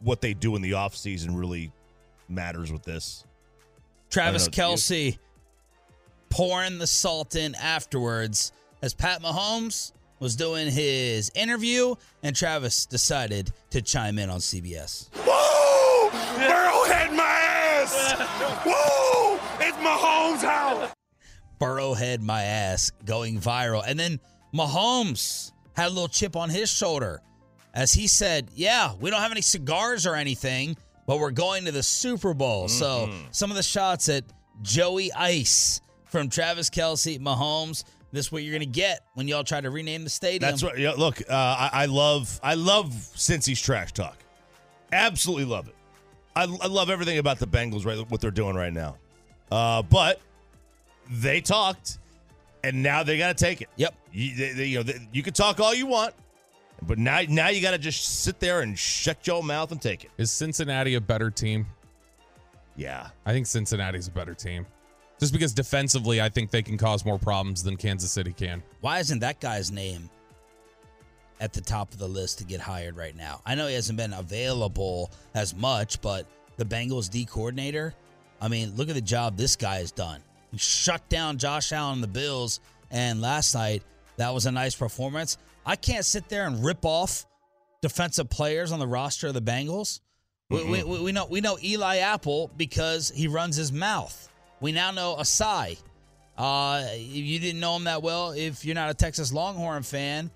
[0.00, 1.72] what they do in the offseason really
[2.28, 3.24] matters with this.
[4.10, 4.74] Travis I don't know.
[4.74, 5.18] Kelce
[6.30, 13.52] pouring the salt in afterwards as Pat Mahomes was doing his interview, and Travis decided
[13.70, 15.10] to chime in on CBS.
[15.16, 16.10] Woo!
[16.38, 18.64] Burrow had my ass!
[18.64, 19.38] Woo!
[19.60, 20.90] It's Mahomes' house!
[21.60, 23.82] Burrowhead my ass going viral.
[23.86, 24.20] And then
[24.54, 27.20] Mahomes had a little chip on his shoulder
[27.74, 31.72] as he said, Yeah, we don't have any cigars or anything, but we're going to
[31.72, 32.68] the Super Bowl.
[32.68, 34.24] So some of the shots at
[34.62, 37.84] Joey Ice from Travis Kelce, Mahomes.
[38.12, 40.48] This is what you're gonna get when y'all try to rename the stadium.
[40.48, 40.78] That's what.
[40.78, 44.16] Yeah, look, uh, I, I love, I love Cincy's trash talk.
[44.92, 45.74] Absolutely love it.
[46.36, 47.98] I, I love everything about the Bengals, right?
[48.08, 48.96] What they're doing right now.
[49.50, 50.20] Uh, but
[51.10, 51.98] they talked,
[52.68, 53.68] and now they got to take it.
[53.76, 53.94] Yep.
[54.12, 56.14] You, they, they- you know, they, you can talk all you want,
[56.82, 60.04] but now, now you got to just sit there and shut your mouth and take
[60.04, 60.10] it.
[60.18, 61.66] Is Cincinnati a better team?
[62.76, 63.08] Yeah.
[63.24, 64.66] I think Cincinnati's a better team.
[65.20, 68.62] Just because defensively, I think they can cause more problems than Kansas City can.
[68.80, 70.10] Why isn't that guy's name
[71.40, 73.40] at the top of the list to get hired right now?
[73.46, 77.94] I know he hasn't been available as much, but the Bengals D coordinator,
[78.40, 80.20] I mean, look at the job this guy has done.
[80.58, 83.82] Shut down Josh Allen and the Bills, and last night
[84.16, 85.38] that was a nice performance.
[85.66, 87.26] I can't sit there and rip off
[87.80, 90.00] defensive players on the roster of the Bengals.
[90.50, 94.28] We, we, we, we know we know Eli Apple because he runs his mouth.
[94.60, 95.78] We now know Ossai.
[96.36, 100.30] Uh, you didn't know him that well, if you're not a Texas Longhorn fan,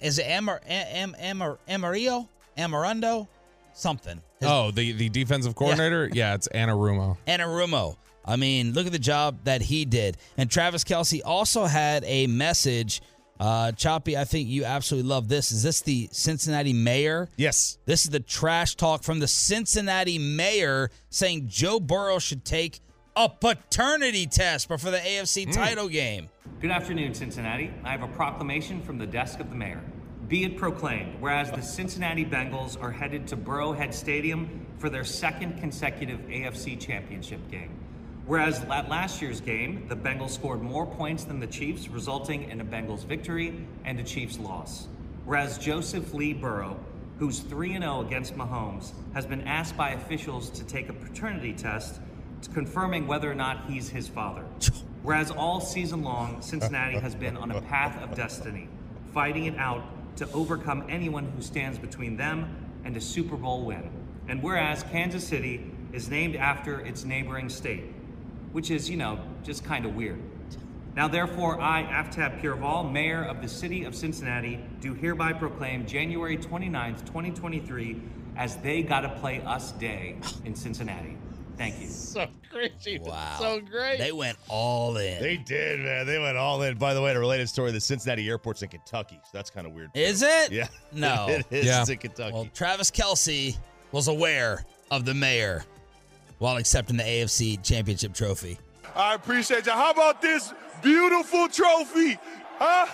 [0.00, 2.28] is it Amar, Am, Amar, Amarillo?
[2.56, 3.26] Amarundo?
[3.72, 4.20] Something.
[4.40, 6.08] His- Oh, the, the defensive coordinator?
[6.12, 7.16] Yeah, it's Anarumo.
[7.26, 7.96] Anarumo.
[8.24, 10.16] I mean, look at the job that he did.
[10.36, 13.00] And Travis Kelce also had a message.
[13.38, 15.50] Uh, Choppy, I think you absolutely love this.
[15.50, 17.28] Is this the Cincinnati mayor?
[17.36, 17.78] Yes.
[17.86, 22.80] This is the trash talk from the Cincinnati mayor saying Joe Burrow should take
[23.16, 26.28] a paternity test before the AFC title game.
[26.60, 27.72] Good afternoon, Cincinnati.
[27.82, 29.82] I have a proclamation from the desk of the mayor.
[30.28, 35.58] Be it proclaimed, whereas the Cincinnati Bengals are headed to Burrowhead Stadium for their second
[35.58, 37.76] consecutive AFC Championship game.
[38.30, 42.60] Whereas at last year's game, the Bengals scored more points than the Chiefs, resulting in
[42.60, 44.86] a Bengals victory and a Chiefs loss.
[45.24, 46.78] Whereas Joseph Lee Burrow,
[47.18, 52.00] who's 3 0 against Mahomes, has been asked by officials to take a paternity test
[52.54, 54.44] confirming whether or not he's his father.
[55.02, 58.68] Whereas all season long, Cincinnati has been on a path of destiny,
[59.12, 59.82] fighting it out
[60.18, 62.48] to overcome anyone who stands between them
[62.84, 63.90] and a Super Bowl win.
[64.28, 67.82] And whereas Kansas City is named after its neighboring state,
[68.52, 70.18] which is, you know, just kind of weird.
[70.96, 76.36] Now, therefore, I, Aftab Pureval, Mayor of the City of Cincinnati, do hereby proclaim January
[76.36, 78.02] 29th, 2023,
[78.36, 81.16] as They Gotta Play Us Day in Cincinnati.
[81.56, 81.88] Thank you.
[81.88, 82.98] So crazy.
[83.02, 83.36] Wow.
[83.38, 83.98] So great.
[83.98, 85.22] They went all in.
[85.22, 86.06] They did, man.
[86.06, 86.78] They went all in.
[86.78, 89.74] By the way, a related story: the Cincinnati airport's in Kentucky, so that's kind of
[89.74, 89.90] weird.
[89.92, 90.50] Is it?
[90.50, 90.68] Yeah.
[90.90, 91.26] No.
[91.28, 91.66] it is.
[91.66, 91.82] Yeah.
[91.82, 92.32] It's in Kentucky.
[92.32, 93.58] Well, Travis Kelce
[93.92, 95.62] was aware of the mayor
[96.40, 98.58] while accepting the AFC Championship trophy.
[98.96, 99.72] I appreciate you.
[99.72, 102.18] How about this beautiful trophy?
[102.58, 102.86] Huh?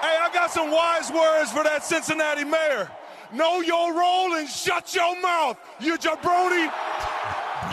[0.00, 2.90] Hey, I got some wise words for that Cincinnati mayor.
[3.32, 6.72] Know your role and shut your mouth, you jabroni.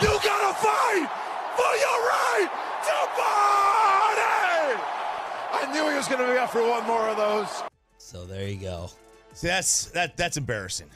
[0.02, 1.08] You gotta fight
[1.56, 2.48] for your right
[2.84, 4.82] to party!
[5.52, 7.62] I knew he was gonna be up for one more of those.
[7.96, 8.90] So there you go.
[9.32, 10.16] See, that's that.
[10.16, 10.90] That's embarrassing.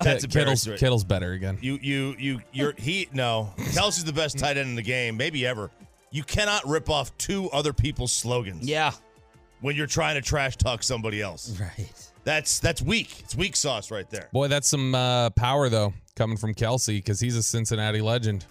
[0.00, 0.34] That's Kittle's,
[0.66, 0.76] embarrassing.
[0.76, 1.58] Kittle's better again.
[1.60, 3.08] You, you, you, you're he.
[3.12, 5.70] No, Kelce's the best tight end in the game, maybe ever.
[6.10, 8.92] You cannot rip off two other people's slogans Yeah.
[9.60, 11.58] when you're trying to trash talk somebody else.
[11.60, 11.92] Right.
[12.24, 13.20] That's that's weak.
[13.20, 14.28] It's weak sauce right there.
[14.32, 18.44] Boy, that's some uh, power, though, coming from Kelsey because he's a Cincinnati legend.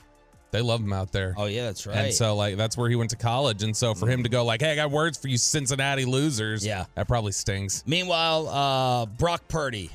[0.51, 1.35] They love him out there.
[1.37, 1.95] Oh yeah, that's right.
[1.97, 3.61] And so, like, that's where he went to college.
[3.61, 6.65] And so, for him to go, like, hey, I got words for you, Cincinnati losers.
[6.65, 6.85] Yeah.
[6.95, 7.83] That probably stings.
[7.85, 9.91] Meanwhile, uh, Brock Purdy,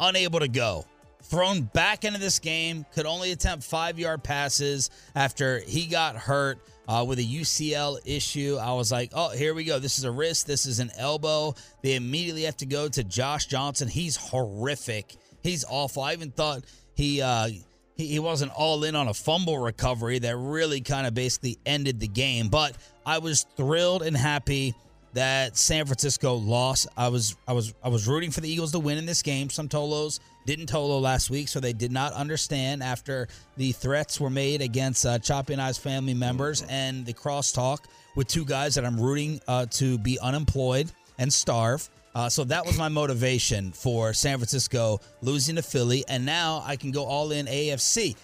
[0.00, 0.84] unable to go.
[1.22, 6.60] Thrown back into this game, could only attempt five yard passes after he got hurt
[6.88, 8.58] uh, with a UCL issue.
[8.60, 9.78] I was like, oh, here we go.
[9.78, 11.54] This is a wrist, this is an elbow.
[11.82, 13.88] They immediately have to go to Josh Johnson.
[13.88, 15.16] He's horrific.
[15.42, 16.02] He's awful.
[16.02, 17.22] I even thought he.
[17.22, 17.48] Uh,
[17.96, 21.98] he, he wasn't all in on a fumble recovery that really kind of basically ended
[21.98, 22.48] the game.
[22.48, 24.74] But I was thrilled and happy
[25.16, 26.86] that San Francisco lost.
[26.94, 29.48] I was I was I was rooting for the Eagles to win in this game.
[29.48, 33.26] Some Tolos didn't Tolo last week, so they did not understand after
[33.56, 38.28] the threats were made against uh, Choppy and I's family members and the crosstalk with
[38.28, 41.88] two guys that I'm rooting uh, to be unemployed and starve.
[42.14, 46.76] Uh, so that was my motivation for San Francisco losing to Philly, and now I
[46.76, 48.16] can go all in AFC.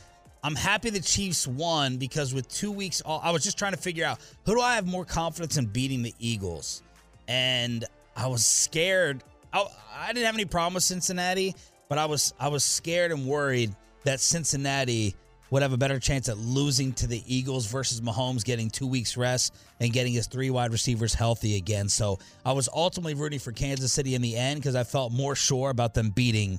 [0.44, 3.78] I'm happy the Chiefs won because with two weeks, all, I was just trying to
[3.78, 6.82] figure out who do I have more confidence in beating the Eagles,
[7.28, 7.84] and
[8.16, 9.22] I was scared.
[9.52, 11.54] I, I didn't have any problem with Cincinnati,
[11.88, 13.74] but I was I was scared and worried
[14.04, 15.14] that Cincinnati
[15.50, 19.18] would have a better chance at losing to the Eagles versus Mahomes getting two weeks
[19.18, 21.90] rest and getting his three wide receivers healthy again.
[21.90, 25.34] So I was ultimately rooting for Kansas City in the end because I felt more
[25.36, 26.58] sure about them beating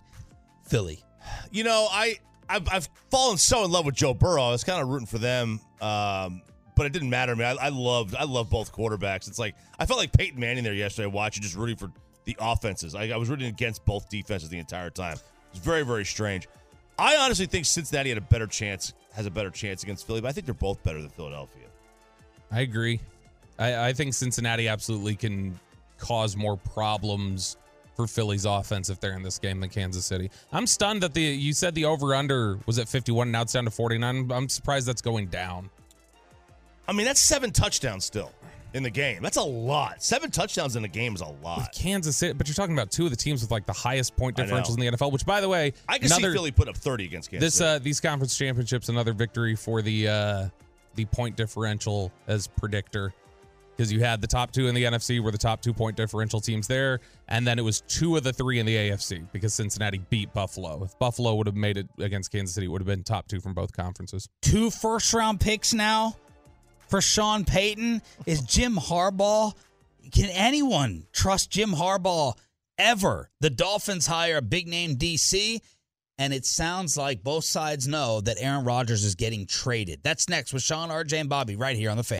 [0.67, 1.03] Philly.
[1.51, 2.19] You know, I
[2.53, 4.43] I've, I've fallen so in love with Joe Burrow.
[4.43, 6.43] I was kind of rooting for them, um,
[6.75, 7.43] but it didn't matter to me.
[7.43, 9.27] I, I loved I love both quarterbacks.
[9.27, 11.91] It's like I felt like Peyton Manning there yesterday watching, just rooting for
[12.25, 12.93] the offenses.
[12.93, 15.17] I, I was rooting against both defenses the entire time.
[15.51, 16.47] It's very very strange.
[16.99, 20.27] I honestly think Cincinnati had a better chance, has a better chance against Philly, but
[20.27, 21.65] I think they're both better than Philadelphia.
[22.51, 22.99] I agree.
[23.57, 25.59] I, I think Cincinnati absolutely can
[25.97, 27.57] cause more problems
[27.95, 30.29] for Philly's offense if they're in this game than Kansas City.
[30.51, 33.65] I'm stunned that the you said the over under was at 51 now it's down
[33.65, 34.31] to 49.
[34.31, 35.69] I'm surprised that's going down.
[36.87, 38.31] I mean, that's seven touchdowns still
[38.73, 39.21] in the game.
[39.21, 40.03] That's a lot.
[40.03, 41.59] Seven touchdowns in a game is a lot.
[41.59, 44.17] With Kansas City, but you're talking about two of the teams with like the highest
[44.17, 45.11] point differentials in the NFL.
[45.11, 47.55] Which, by the way, I can another, see Philly put up 30 against Kansas this
[47.55, 47.69] City.
[47.69, 50.47] uh, these conference championships another victory for the uh,
[50.95, 53.13] the point differential as predictor
[53.83, 56.39] because you had the top two in the NFC were the top two point differential
[56.39, 59.97] teams there, and then it was two of the three in the AFC because Cincinnati
[60.09, 60.81] beat Buffalo.
[60.85, 63.41] If Buffalo would have made it against Kansas City, it would have been top two
[63.41, 64.29] from both conferences.
[64.41, 66.15] Two first round picks now
[66.87, 68.01] for Sean Payton.
[68.25, 69.53] Is Jim Harbaugh?
[70.13, 72.37] Can anyone trust Jim Harbaugh
[72.77, 73.31] ever?
[73.41, 75.59] The Dolphins hire a big name DC,
[76.17, 79.99] and it sounds like both sides know that Aaron Rodgers is getting traded.
[80.03, 82.19] That's next with Sean, RJ, and Bobby right here on the fan.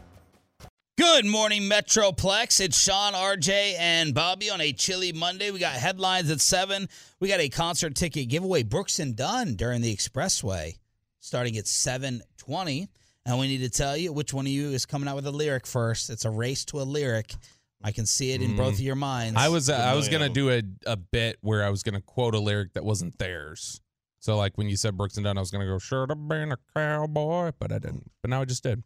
[1.13, 2.61] Good morning, Metroplex.
[2.61, 5.51] It's Sean, RJ, and Bobby on a chilly Monday.
[5.51, 6.87] We got headlines at 7.
[7.19, 10.77] We got a concert ticket giveaway, Brooks and Dunn, during the Expressway,
[11.19, 12.87] starting at 720.
[13.25, 15.31] And we need to tell you which one of you is coming out with a
[15.31, 16.09] lyric first.
[16.09, 17.35] It's a race to a lyric.
[17.83, 19.37] I can see it in both of your minds.
[19.37, 22.35] I was uh, I was gonna do a, a bit where I was gonna quote
[22.35, 23.81] a lyric that wasn't theirs.
[24.19, 26.53] So like when you said Brooks and Dunn, I was gonna go sure to been
[26.53, 28.09] a cowboy, but I didn't.
[28.23, 28.81] But now I just did.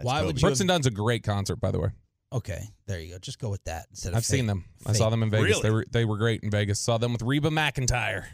[0.00, 0.26] That's Why Kobe.
[0.28, 1.88] would you Brooks have- and Dunn's a great concert, by the way.
[2.32, 3.18] Okay, there you go.
[3.18, 4.64] Just go with that instead of I've seen fake- them.
[4.86, 4.96] I fake.
[4.98, 5.44] saw them in Vegas.
[5.48, 5.62] Really?
[5.62, 6.78] They were they were great in Vegas.
[6.80, 8.26] Saw them with Reba McEntire.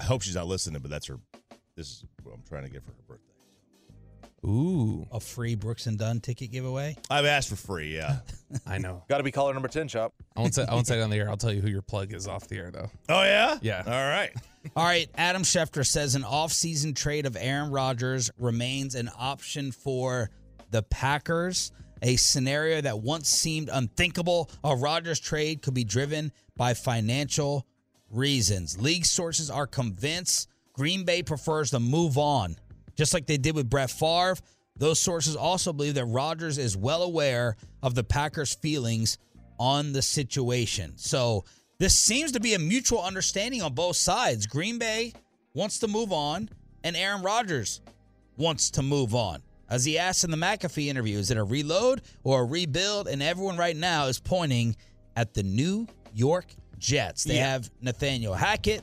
[0.00, 1.18] I hope she's not listening, but that's her.
[1.76, 3.23] This is what I'm trying to get for her birthday.
[4.44, 5.06] Ooh.
[5.10, 6.96] A free Brooks and Dunn ticket giveaway.
[7.10, 7.94] I've asked for free.
[7.94, 8.18] Yeah.
[8.66, 9.02] I know.
[9.08, 10.12] Got to be caller number 10, Chop.
[10.36, 11.30] I won't say I won't say it on the air.
[11.30, 12.90] I'll tell you who your plug is off the air though.
[13.08, 13.58] Oh yeah.
[13.62, 13.82] Yeah.
[13.86, 14.30] All right.
[14.76, 20.30] All right, Adam Schefter says an off-season trade of Aaron Rodgers remains an option for
[20.70, 21.70] the Packers.
[22.00, 24.50] A scenario that once seemed unthinkable.
[24.62, 27.66] A Rodgers trade could be driven by financial
[28.10, 28.80] reasons.
[28.80, 32.56] League sources are convinced Green Bay prefers to move on,
[32.96, 34.36] just like they did with Brett Favre.
[34.76, 39.18] Those sources also believe that Rodgers is well aware of the Packers' feelings
[39.58, 40.94] on the situation.
[40.96, 41.44] So
[41.78, 44.46] this seems to be a mutual understanding on both sides.
[44.46, 45.12] Green Bay
[45.54, 46.48] wants to move on,
[46.82, 47.80] and Aaron Rodgers
[48.36, 49.42] wants to move on.
[49.70, 53.06] As he asked in the McAfee interview, is it a reload or a rebuild?
[53.08, 54.76] And everyone right now is pointing
[55.16, 56.46] at the New York
[56.78, 57.24] Jets.
[57.24, 57.52] They Yeah.
[57.52, 58.82] have Nathaniel Hackett,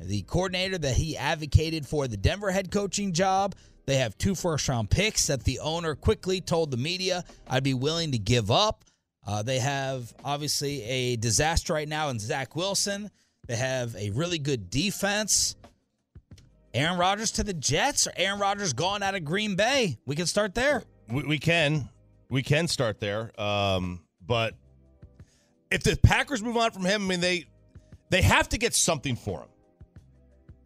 [0.00, 3.54] the coordinator that he advocated for the Denver head coaching job.
[3.86, 7.74] They have two first round picks that the owner quickly told the media I'd be
[7.74, 8.84] willing to give up.
[9.26, 13.10] Uh, they have obviously a disaster right now in Zach Wilson.
[13.46, 15.56] They have a really good defense.
[16.72, 19.98] Aaron Rodgers to the Jets or Aaron Rodgers gone out of Green Bay?
[20.06, 20.82] We can start there.
[21.08, 21.88] We, we can,
[22.28, 23.38] we can start there.
[23.40, 24.54] Um, but
[25.70, 27.46] if the Packers move on from him, I mean they
[28.10, 29.48] they have to get something for him,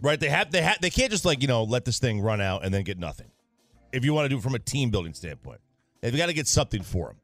[0.02, 0.18] right?
[0.18, 2.64] They have they have they can't just like you know let this thing run out
[2.64, 3.30] and then get nothing.
[3.92, 5.60] If you want to do it from a team building standpoint,
[6.00, 7.16] they've got to get something for them.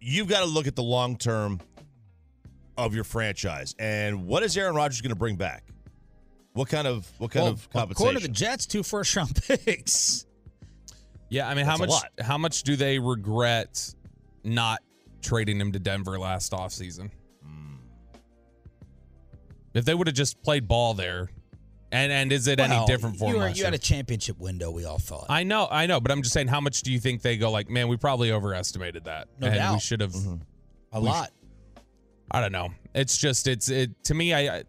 [0.00, 1.60] You've got to look at the long term
[2.76, 5.64] of your franchise and what is Aaron Rodgers going to bring back?
[6.54, 7.90] What kind of what kind Well, of compensation?
[7.92, 10.26] according to the Jets, two first round picks.
[11.30, 13.94] Yeah, I mean, how That's a much how much do they regret
[14.44, 14.80] not
[15.22, 17.10] trading him to Denver last offseason?
[17.42, 17.76] Hmm.
[19.72, 21.30] If they would have just played ball there,
[21.92, 23.40] and and is it Well, any different for you him?
[23.40, 25.26] were- last You had a championship window, we all thought.
[25.28, 27.50] I know, I know, but I'm just saying, how much do you think they go
[27.50, 30.14] like, man, we probably overestimated that, No and we should have
[30.92, 31.30] a we sh- lot.
[32.30, 32.70] I don't know.
[32.94, 34.32] It's just it's it to me.
[34.34, 34.64] I I-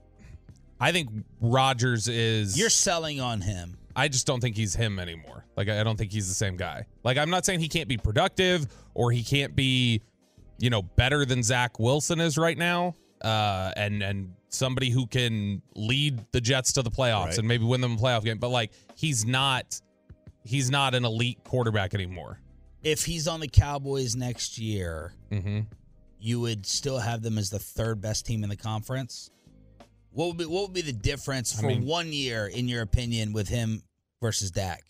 [0.79, 1.09] I think
[1.39, 2.57] Rodgers is.
[2.59, 3.77] You're selling on him.
[3.95, 5.45] I just don't think he's him anymore.
[5.55, 6.87] Like I I don't think he's the same guy.
[7.05, 10.01] Like I'm not saying he can't be productive or he can't be,
[10.59, 12.95] you know, better than Zach Wilson is right now.
[13.21, 17.37] Uh, and and somebody who can lead the Jets to the playoffs Right.
[17.39, 18.37] and maybe win them a playoff game.
[18.37, 19.79] But like he's not,
[20.43, 22.39] he's not an elite quarterback anymore.
[22.83, 25.61] If he's on the Cowboys next year, Mm-hmm.
[26.19, 29.29] you would still have them as the third best team in the conference.
[30.11, 32.81] What would be what would be the difference I for mean- one year, in your
[32.83, 33.81] opinion, with him
[34.21, 34.83] versus Dak?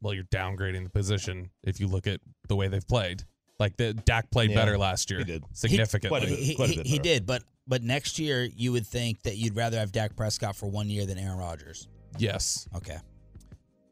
[0.00, 3.22] Well, you're downgrading the position if you look at the way they've played.
[3.60, 5.44] Like the Dak played Yeah, better last year, he did.
[5.52, 6.08] significantly.
[6.18, 6.38] Quite a bit.
[6.40, 7.02] He, quite a he- bit he better.
[7.02, 10.68] did, but but next year you would think that you'd rather have Dak Prescott for
[10.68, 11.88] one year than Aaron Rodgers.
[12.18, 12.68] yes.
[12.76, 12.98] Okay.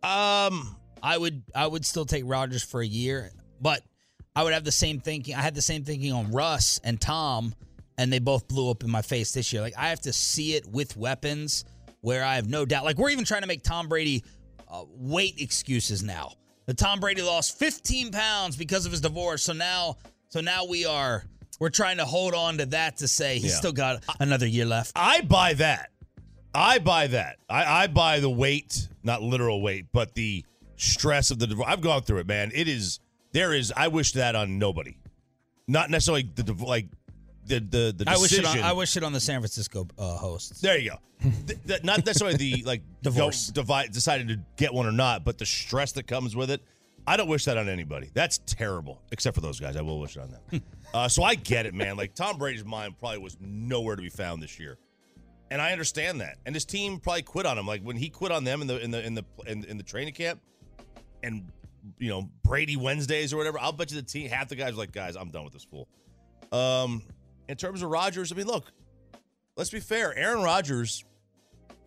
[0.03, 3.83] um I would I would still take Rodgers for a year, but
[4.37, 5.35] I would have the same thinking.
[5.35, 7.55] I had the same thinking on Russ and Tom,
[7.97, 9.63] and they both blew up in my face this year.
[9.63, 11.65] Like I have to see it with weapons
[12.03, 12.85] where I have no doubt.
[12.85, 14.23] Like we're even trying to make Tom Brady
[14.69, 16.33] uh, weight excuses now.
[16.67, 19.97] The Tom Brady lost 15 pounds because of his divorce, so now
[20.29, 21.25] so now we are
[21.61, 23.57] we're trying to hold on to that to say he's Yeah.
[23.59, 24.93] still got another year left.
[24.97, 25.91] I buy that.
[26.53, 27.37] I buy that.
[27.49, 30.45] I, I buy the weight, not literal weight, but the
[30.77, 31.69] stress of the divorce.
[31.71, 32.51] I've gone through it, man.
[32.53, 32.99] It is
[33.33, 33.73] there is.
[33.77, 34.97] I wish that on nobody,
[35.69, 36.87] not necessarily the like
[37.47, 38.59] the the the I wish decision.
[38.59, 40.61] it on, I wish it on the San Francisco uh, hosts.
[40.61, 40.97] there you go.
[41.47, 43.49] Th- th- not necessarily the like Divorce.
[43.49, 46.63] divide, decided to get one or not, but the stress that comes with it.
[47.07, 48.11] I don't wish that on anybody.
[48.13, 49.75] That's terrible, except for those guys.
[49.77, 50.63] I will wish it on them.
[50.95, 51.97] uh, so I get it, man.
[51.97, 54.79] Like Tom Brady's mind probably was nowhere to be found this year.
[55.51, 56.39] and I understand that.
[56.47, 57.67] And his team probably quit on him.
[57.67, 59.83] Like when he quit on them in the in the in the in, in the
[59.83, 60.41] training camp,
[61.23, 61.51] and
[61.99, 63.59] you know Brady Wednesdays or whatever.
[63.59, 65.65] I'll bet you the team half the guys are like, guys, I'm done with this
[65.65, 65.89] fool.
[66.53, 67.03] Um,
[67.49, 68.73] in terms of Rodgers, I mean, look,
[69.57, 70.17] let's be fair.
[70.17, 71.05] Aaron Rodgers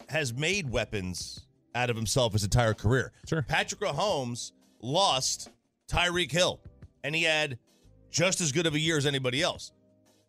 [0.10, 1.46] has made weapons
[1.76, 3.12] out of himself his entire career.
[3.28, 3.42] Sure.
[3.42, 4.52] Patrick Mahomes
[4.82, 5.50] lost
[5.90, 6.60] Tyreek Hill,
[7.04, 7.58] and he had
[8.14, 9.74] just as good of a year as anybody else.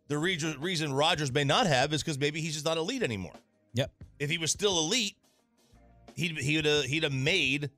[0.09, 3.35] The reason, reason Rodgers may not have is because maybe he's just not elite anymore.
[3.75, 3.93] Yep.
[4.19, 5.17] If he was still elite,
[6.15, 7.71] he'd he'd have, he'd have made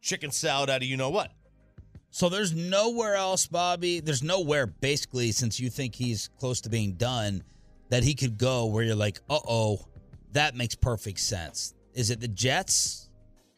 [0.00, 1.32] chicken salad out of you know what.
[2.10, 4.00] So there's nowhere else, Bobby.
[4.00, 7.42] There's nowhere basically since you think he's close to being done
[7.88, 9.86] that he could go where you're like, uh oh,
[10.32, 11.74] that makes perfect sense.
[11.94, 13.08] Is it the Jets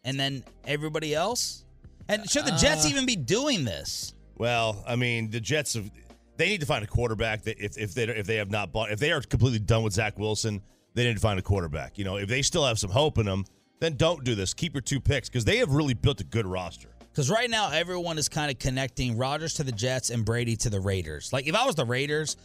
[0.05, 1.65] and then everybody else?
[2.09, 4.14] And should the Jets Uh, even be doing this?
[4.37, 5.91] Well, I mean, the Jets have
[6.37, 8.91] they need to find a quarterback that if if they if they have not bought
[8.91, 10.63] if they are completely done with Zach Wilson,
[10.95, 11.99] they didn't find a quarterback.
[11.99, 13.45] You know, if they still have some hope in them,
[13.81, 14.55] then don't do this.
[14.55, 16.89] Keep your two picks because they have really built a good roster.
[17.15, 20.71] Because right now, everyone is kind of connecting Rodgers to the Jets and Brady to
[20.71, 21.33] the Raiders.
[21.33, 22.37] Like, if I was the Raiders,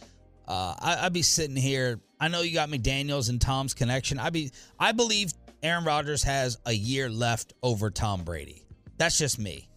[0.46, 1.98] uh, I, I'd be sitting here.
[2.20, 4.20] I know you got McDaniels and Tom's connection.
[4.20, 5.32] I be, I believe
[5.62, 8.64] Aaron Rodgers has a year left over Tom Brady.
[8.96, 9.69] That's just me.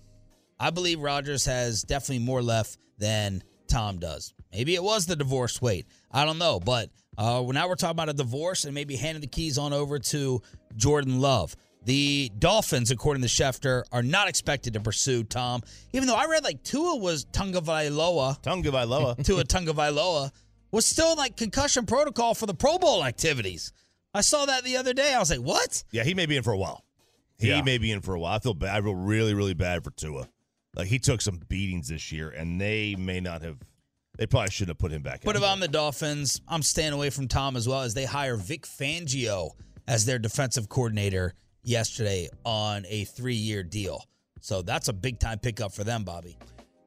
[0.60, 4.34] I believe Rodgers has definitely more left than Tom does.
[4.52, 5.88] Maybe it was the divorce wait.
[6.12, 6.60] I don't know.
[6.60, 10.00] But uh, now we're talking about a divorce and maybe handing the keys on over
[10.00, 10.42] to
[10.76, 11.56] Jordan Love.
[11.86, 16.44] The Dolphins, according to Schefter, are not expected to pursue Tom, even though I read
[16.44, 18.42] like Tua was Tunga Vailoa.
[18.42, 19.22] Tunga Vailoa.
[19.26, 20.32] Tua Tunga Vailoa
[20.72, 23.74] was still like concussion protocol for the Pro Bowl activities.
[24.14, 25.14] I saw that the other day.
[25.14, 25.84] I was like, what?
[25.92, 26.86] Yeah, he may be in for a while.
[27.38, 27.62] He Yeah.
[27.64, 28.34] may be in for a while.
[28.36, 28.78] I feel bad.
[28.78, 30.30] I feel really, really bad for Tua.
[30.76, 33.58] Like he took some beatings this year, and they may not have.
[34.18, 35.22] They probably shouldn't have put him back.
[35.24, 35.42] But in.
[35.42, 38.64] if I'm the Dolphins, I'm staying away from Tom as well as they hire Vic
[38.64, 39.52] Fangio
[39.88, 44.04] as their defensive coordinator yesterday on a three year deal.
[44.40, 46.38] So that's a big time pickup for them, Bobby.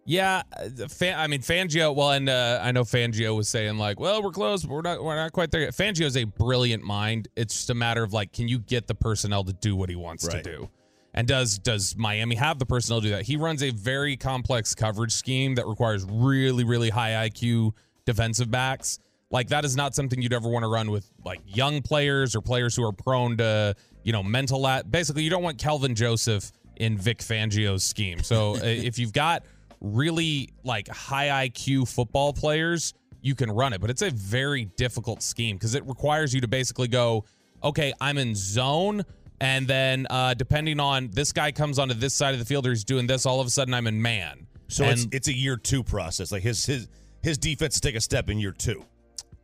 [0.09, 0.43] Yeah,
[0.89, 1.93] Fan, I mean Fangio.
[1.93, 5.03] Well, and uh, I know Fangio was saying like, "Well, we're close, but we're not.
[5.03, 7.27] We're not quite there yet." Fangio is a brilliant mind.
[7.35, 9.97] It's just a matter of like, can you get the personnel to do what he
[9.97, 10.45] wants Right.
[10.45, 10.71] to do?
[11.17, 13.23] And does does Miami have the personnel to do that?
[13.23, 17.73] He runs a very complex coverage scheme that requires really, really high IQ
[18.05, 18.99] defensive backs.
[19.31, 22.43] Like that is not something you'd ever want to run with like young players or
[22.43, 24.61] players who are prone to you know mental.
[24.61, 28.23] Lat- Basically, you don't want Kelvin Joseph in Vic Fangio's scheme.
[28.23, 29.45] So if you've got
[29.81, 32.93] really like high IQ football players,
[33.23, 33.81] you can run it.
[33.81, 37.25] But it's a very difficult scheme because it requires you to basically go,
[37.65, 39.03] okay, I'm in zone.
[39.41, 42.71] And then uh, depending on this guy comes onto this side of the field or
[42.71, 44.47] he's doing this, all of a sudden I'm in man.
[44.69, 46.33] so and, it's it's a year two process.
[46.33, 46.89] Like his his
[47.23, 48.85] his defense take a step in year two.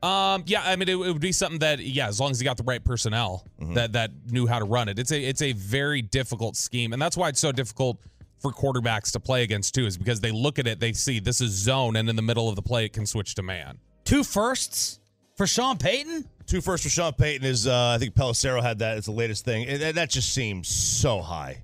[0.03, 2.45] Um, yeah, I mean, it, it would be something that, yeah, as long as you
[2.45, 3.75] got the right personnel Mm-hmm.
[3.75, 7.01] that that knew how to run it, it's a it's a very difficult scheme, and
[7.01, 7.99] that's why it's so difficult
[8.41, 11.41] for quarterbacks to play against too, is because they look at it, they see this
[11.41, 13.79] is zone, and in the middle of the play, it can switch to man.
[14.05, 14.99] Two firsts
[15.37, 16.27] for Sean Payton?
[16.47, 19.45] Two first for Sean Payton is uh, I think Pelissero had that It's the latest
[19.45, 19.67] thing.
[19.69, 21.63] And that- that just seems so high,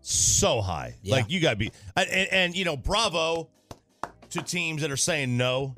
[0.00, 0.96] so high.
[1.02, 1.16] Yeah.
[1.16, 3.48] Like you got to be and, and, and you know bravo
[4.30, 5.74] to teams that are saying no.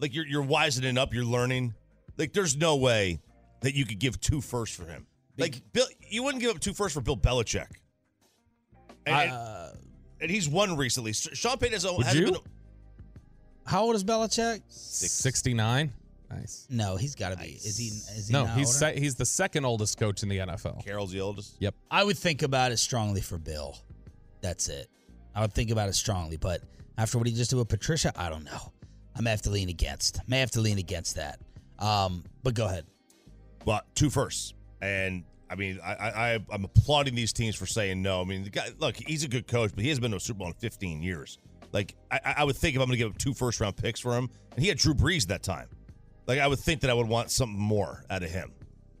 [0.00, 1.74] Like you're you're wisening up, you're learning.
[2.18, 3.20] Like there's no way
[3.60, 5.06] that you could give two first for him.
[5.38, 7.66] Like Bill, you wouldn't give up two first for Bill Belichick.
[9.06, 9.68] And, Uh,
[10.20, 11.12] and he's won recently.
[11.12, 12.32] Sean Payton has, Would hasn't you?
[12.32, 12.40] been.
[13.66, 14.62] how old is Belichick?
[14.68, 15.92] Sixty nine.
[16.34, 16.66] Nice.
[16.70, 17.52] No, he's got to be.
[17.52, 17.86] Is he?
[17.86, 20.84] Is he No, he's se- he's the second oldest coach in the NFL.
[20.84, 21.56] Carroll's the oldest.
[21.60, 21.74] Yep.
[21.90, 23.76] I would think about it strongly for Bill.
[24.40, 24.88] That's it.
[25.34, 26.60] I would think about it strongly, but
[26.98, 28.72] after what he just did with Patricia, I don't know.
[29.16, 30.20] I may have to lean against.
[30.28, 31.38] May have to lean against that.
[31.78, 32.84] Um, but go ahead.
[33.64, 38.20] But two firsts, and I mean, I, I I'm applauding these teams for saying no.
[38.20, 40.20] I mean, the guy, look, he's a good coach, but he has been to a
[40.20, 41.38] Super Bowl in 15 years.
[41.72, 43.98] Like, I, I would think if I'm going to give up two first round picks
[43.98, 45.68] for him, and he had Drew Brees at that time.
[46.26, 48.52] Like, I would think that I would want something more out of him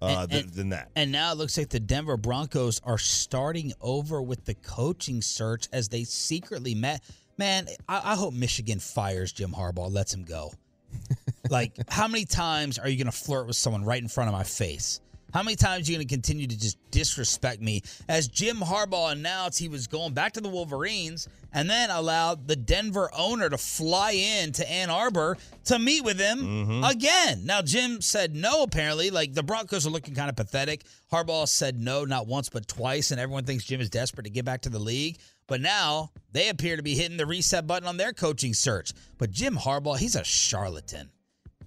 [0.02, 0.90] uh, And- than, and- than that.
[0.96, 5.68] And now it looks like the Denver Broncos are starting over with the coaching search
[5.72, 7.02] as they secretly met.
[7.38, 10.52] Man, I, I hope Michigan fires Jim Harbaugh, lets him go.
[11.50, 14.32] like, how many times are you going to flirt with someone right in front of
[14.34, 15.00] my face?
[15.34, 17.82] How many times are you going to continue to just disrespect me?
[18.08, 22.54] As Jim Harbaugh announced he was going back to the Wolverines and then allowed the
[22.54, 26.84] Denver owner to fly in to Ann Arbor to meet with him mm-hmm.
[26.84, 27.44] again.
[27.44, 29.10] Now, Jim said no, apparently.
[29.10, 30.84] Like, the Broncos are looking kind of pathetic.
[31.12, 34.44] Harbaugh said no, not once, but twice, and everyone thinks Jim is desperate to get
[34.44, 35.18] back to the league.
[35.48, 38.92] But now they appear to be hitting the reset button on their coaching search.
[39.18, 41.10] But Jim Harbaugh, he's a charlatan.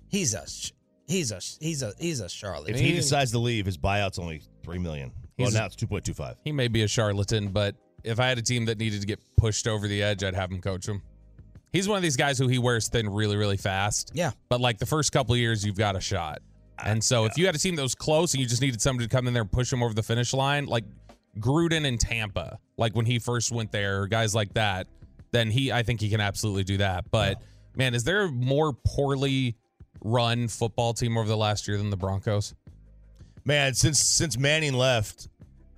[0.07, 0.47] He's a
[1.07, 2.75] he's a he's a he's a charlatan.
[2.75, 5.11] If he decides to leave, his buyout's only three million.
[5.37, 6.35] Well, He's- now it's 2.25.
[6.43, 9.19] He may be a charlatan, but if I had a team that needed to get
[9.37, 11.01] pushed over the edge, I'd have him coach him.
[11.71, 14.11] He's one of these guys who he wears thin really, really fast.
[14.15, 14.31] Yeah.
[14.49, 16.39] But like the first couple of years, you've got a shot.
[16.83, 19.07] And so if you had a team that was close and you just needed somebody
[19.07, 20.85] to come in there and push him over the finish line, like
[21.39, 24.87] Gruden in Tampa, like when he first went there, guys like that,
[25.31, 27.11] then he, I think he can absolutely do that.
[27.11, 27.41] But
[27.75, 29.55] man, is there more poorly
[30.01, 32.53] run football team over the last year than the Broncos?
[33.45, 35.29] Man, since since Manning left,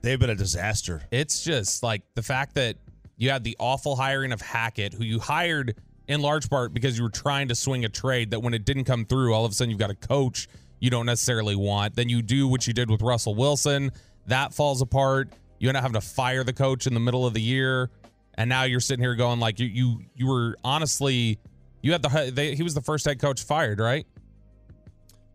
[0.02, 1.04] they've been a disaster.
[1.12, 2.78] It's just like the fact that
[3.18, 5.76] you had the awful hiring of Hackett, who you hired
[6.08, 8.86] in large part because you were trying to swing a trade that when it didn't
[8.86, 10.48] come through, all of a sudden you've got a coach
[10.80, 11.96] you don't necessarily want.
[11.96, 13.92] Then you do what you did with Russell Wilson.
[14.28, 15.30] That falls apart.
[15.60, 17.90] You end up having to fire the coach in the middle of the year.
[18.36, 21.40] And now you're sitting here going like you you you were honestly
[21.82, 24.06] you had the they, he was the first head coach fired, right?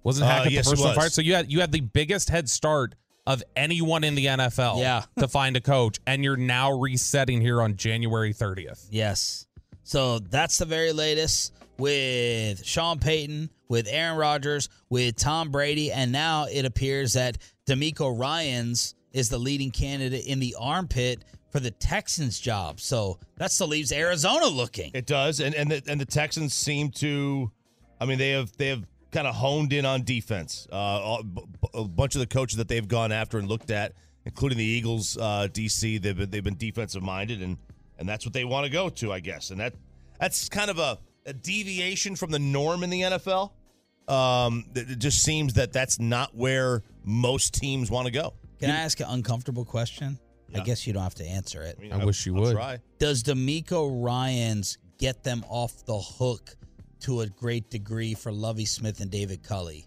[0.02, 1.12] Wasn't Uh, Hackett yes, the he first one fired?
[1.12, 2.94] So you had you had the biggest head start
[3.26, 5.04] of anyone in the NFL Yeah.
[5.18, 8.86] to find a coach, and you're now resetting here on January 30th.
[8.90, 9.46] Yes.
[9.82, 16.12] So that's the very latest with Sean Payton, with Aaron Rodgers, with Tom Brady, and
[16.12, 21.24] now it appears that DeMeco Ryans is the leading candidate in the armpit
[21.54, 22.80] for the Texans job.
[22.80, 24.90] So that still leaves Arizona looking.
[24.92, 27.48] It does, and and the, and the Texans seem to,
[28.00, 30.66] I mean, they have they have kind of honed in on defense.
[30.72, 33.70] Uh, all- b- b- a bunch of the coaches that they've gone after and looked
[33.70, 33.92] at,
[34.24, 37.56] including the Eagles, uh, DC, they've been, they've been defensive minded, and
[38.00, 39.74] and that's what they want to go to, I guess, and that
[40.18, 43.52] that's kind of a, a deviation from the norm in the NFL.
[44.08, 48.34] Um, it just seems that that's not where most teams want to go.
[48.58, 50.18] Can I ask an uncomfortable question?
[50.54, 51.78] I guess you don't have to answer it.
[51.78, 52.54] mean, I wish you I'll would.
[52.54, 52.78] Try.
[52.98, 56.56] Does DeMeco Ryans get them off the hook
[57.00, 59.86] to a great degree for Lovie Smith and David Culley?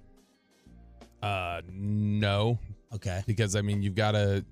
[1.21, 2.59] Uh, no,
[2.93, 3.23] Okay.
[3.25, 4.45] because I mean you've got to.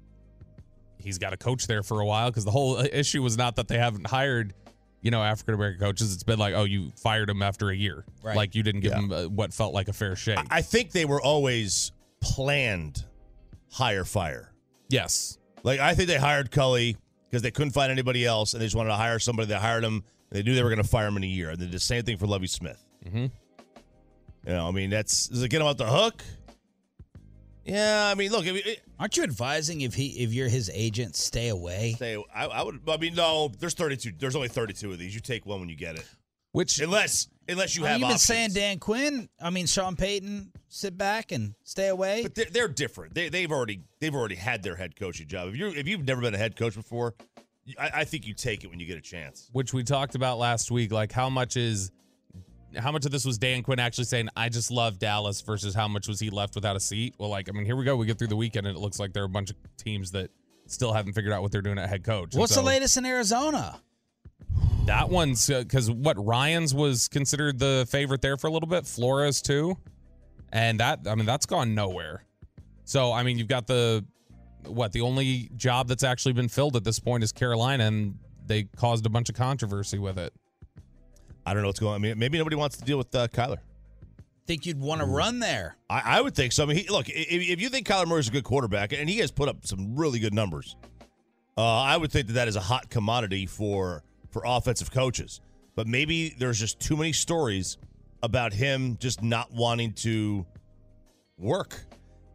[0.97, 3.68] He's got a coach there for a while because the whole issue was not that
[3.68, 4.55] they haven't hired,
[5.01, 6.11] you know, African American coaches.
[6.13, 8.36] It's been like, oh, you fired him after a year, Right.
[8.36, 8.99] like you didn't give Yeah.
[8.99, 10.39] him uh, what felt like a fair shake.
[10.49, 11.91] I think they were always
[12.22, 13.05] planned
[13.72, 14.51] hire fire.
[14.89, 16.95] yes, Like I think they hired Culley
[17.30, 19.47] because they couldn't find anybody else, and they just wanted to hire somebody.
[19.47, 20.03] They hired him.
[20.30, 21.49] They knew they were going to fire him in a year.
[21.49, 22.82] And they did the same thing for Lovie Smith.
[23.03, 23.32] Mhm.
[24.45, 26.24] You know, I mean, that's does it get him out the hook?
[27.66, 31.16] Yeah, I mean, look, if it, Aren't you advising if he if you're his agent,
[31.16, 31.95] stay away?
[31.97, 32.82] say I, I would.
[32.88, 34.11] I mean, no, there's 32.
[34.20, 35.16] There's only 32 of these.
[35.16, 36.05] You take one when you get it,
[36.56, 37.99] which unless unless you I mean, have.
[37.99, 38.22] you've been options.
[38.24, 39.30] saying Dan Quinn.
[39.41, 42.24] I mean, Sean Payton, sit back and stay away.
[42.24, 43.14] but they're, they're different.
[43.14, 45.49] They, they've already they've already had their head coaching job.
[45.49, 47.14] If you if you've never been a head coach before,
[47.78, 49.49] I, I think you take it when you get a chance.
[49.51, 50.91] which we talked about last week.
[50.91, 51.91] Like how much is
[52.78, 55.89] how much of this was Dan Quinn actually saying I just love Dallas versus how
[55.89, 57.16] much was he left without a seat?
[57.18, 57.97] Well, like I mean, here we go.
[57.97, 60.12] We get through the weekend and it looks like there are a bunch of teams
[60.12, 60.30] that
[60.68, 62.34] still haven't figured out what they're doing at head coach.
[62.34, 63.82] What's so the latest in Arizona?
[64.86, 68.86] That one's because what Ryans was considered the favorite there for a little bit.
[68.86, 69.77] Flores too,
[70.51, 72.23] and that I mean that's gone nowhere.
[72.83, 74.05] So I mean you've got the
[74.67, 78.63] what the only job that's actually been filled at this point is Carolina, and they
[78.63, 80.33] caused a bunch of controversy with it.
[81.47, 81.95] I don't know what's going.
[81.95, 82.01] on.
[82.01, 83.57] I mean, maybe nobody wants to deal with uh, Kyler.
[84.47, 85.77] Think you'd want to run there?
[85.89, 86.63] I, I would think so.
[86.63, 89.17] I mean, he, look, if, if you think Kyler Murray's a good quarterback, and he
[89.17, 90.75] has put up some really good numbers,
[91.57, 94.03] uh, I would think that that is a hot commodity for
[94.36, 95.39] for offensive coaches.
[95.75, 97.77] But maybe there's just too many stories
[98.21, 100.45] about him just not wanting to
[101.38, 101.86] work.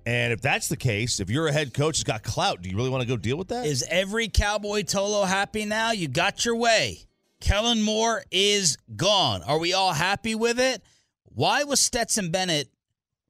[0.06, 2.76] And if that's the case, if you're a head coach who's got clout, do you
[2.78, 3.66] really want to go deal with that?
[3.66, 5.92] Is every Cowboy Tolo happy now?
[5.92, 7.00] You got your way.
[7.42, 9.42] Kellen Moore is gone.
[9.42, 10.82] Are we all happy with it?
[11.24, 12.70] Why was Stetson Bennett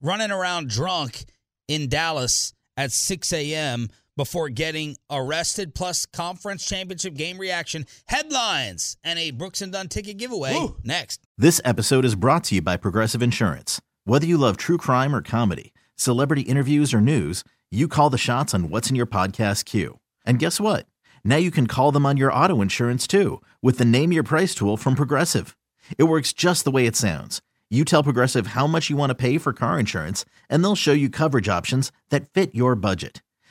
[0.00, 1.24] running around drunk
[1.66, 3.88] in Dallas at 6 a.m.
[4.20, 5.74] before getting arrested?
[5.74, 10.54] Plus, conference championship game reaction, headlines, and a Brooks and Dunn ticket giveaway
[10.84, 11.22] next.
[11.38, 13.80] This episode is brought to you by Progressive Insurance.
[14.04, 18.52] Whether you love true crime or comedy, celebrity interviews or news, you call the shots
[18.52, 20.00] on what's in your podcast queue.
[20.26, 20.84] And guess what?
[21.24, 24.54] Now you can call them on your auto insurance too with the Name Your Price
[24.54, 25.56] tool from Progressive.
[25.96, 27.40] It works just the way it sounds.
[27.70, 30.92] You tell Progressive how much you want to pay for car insurance, and they'll show
[30.92, 33.22] you coverage options that fit your budget.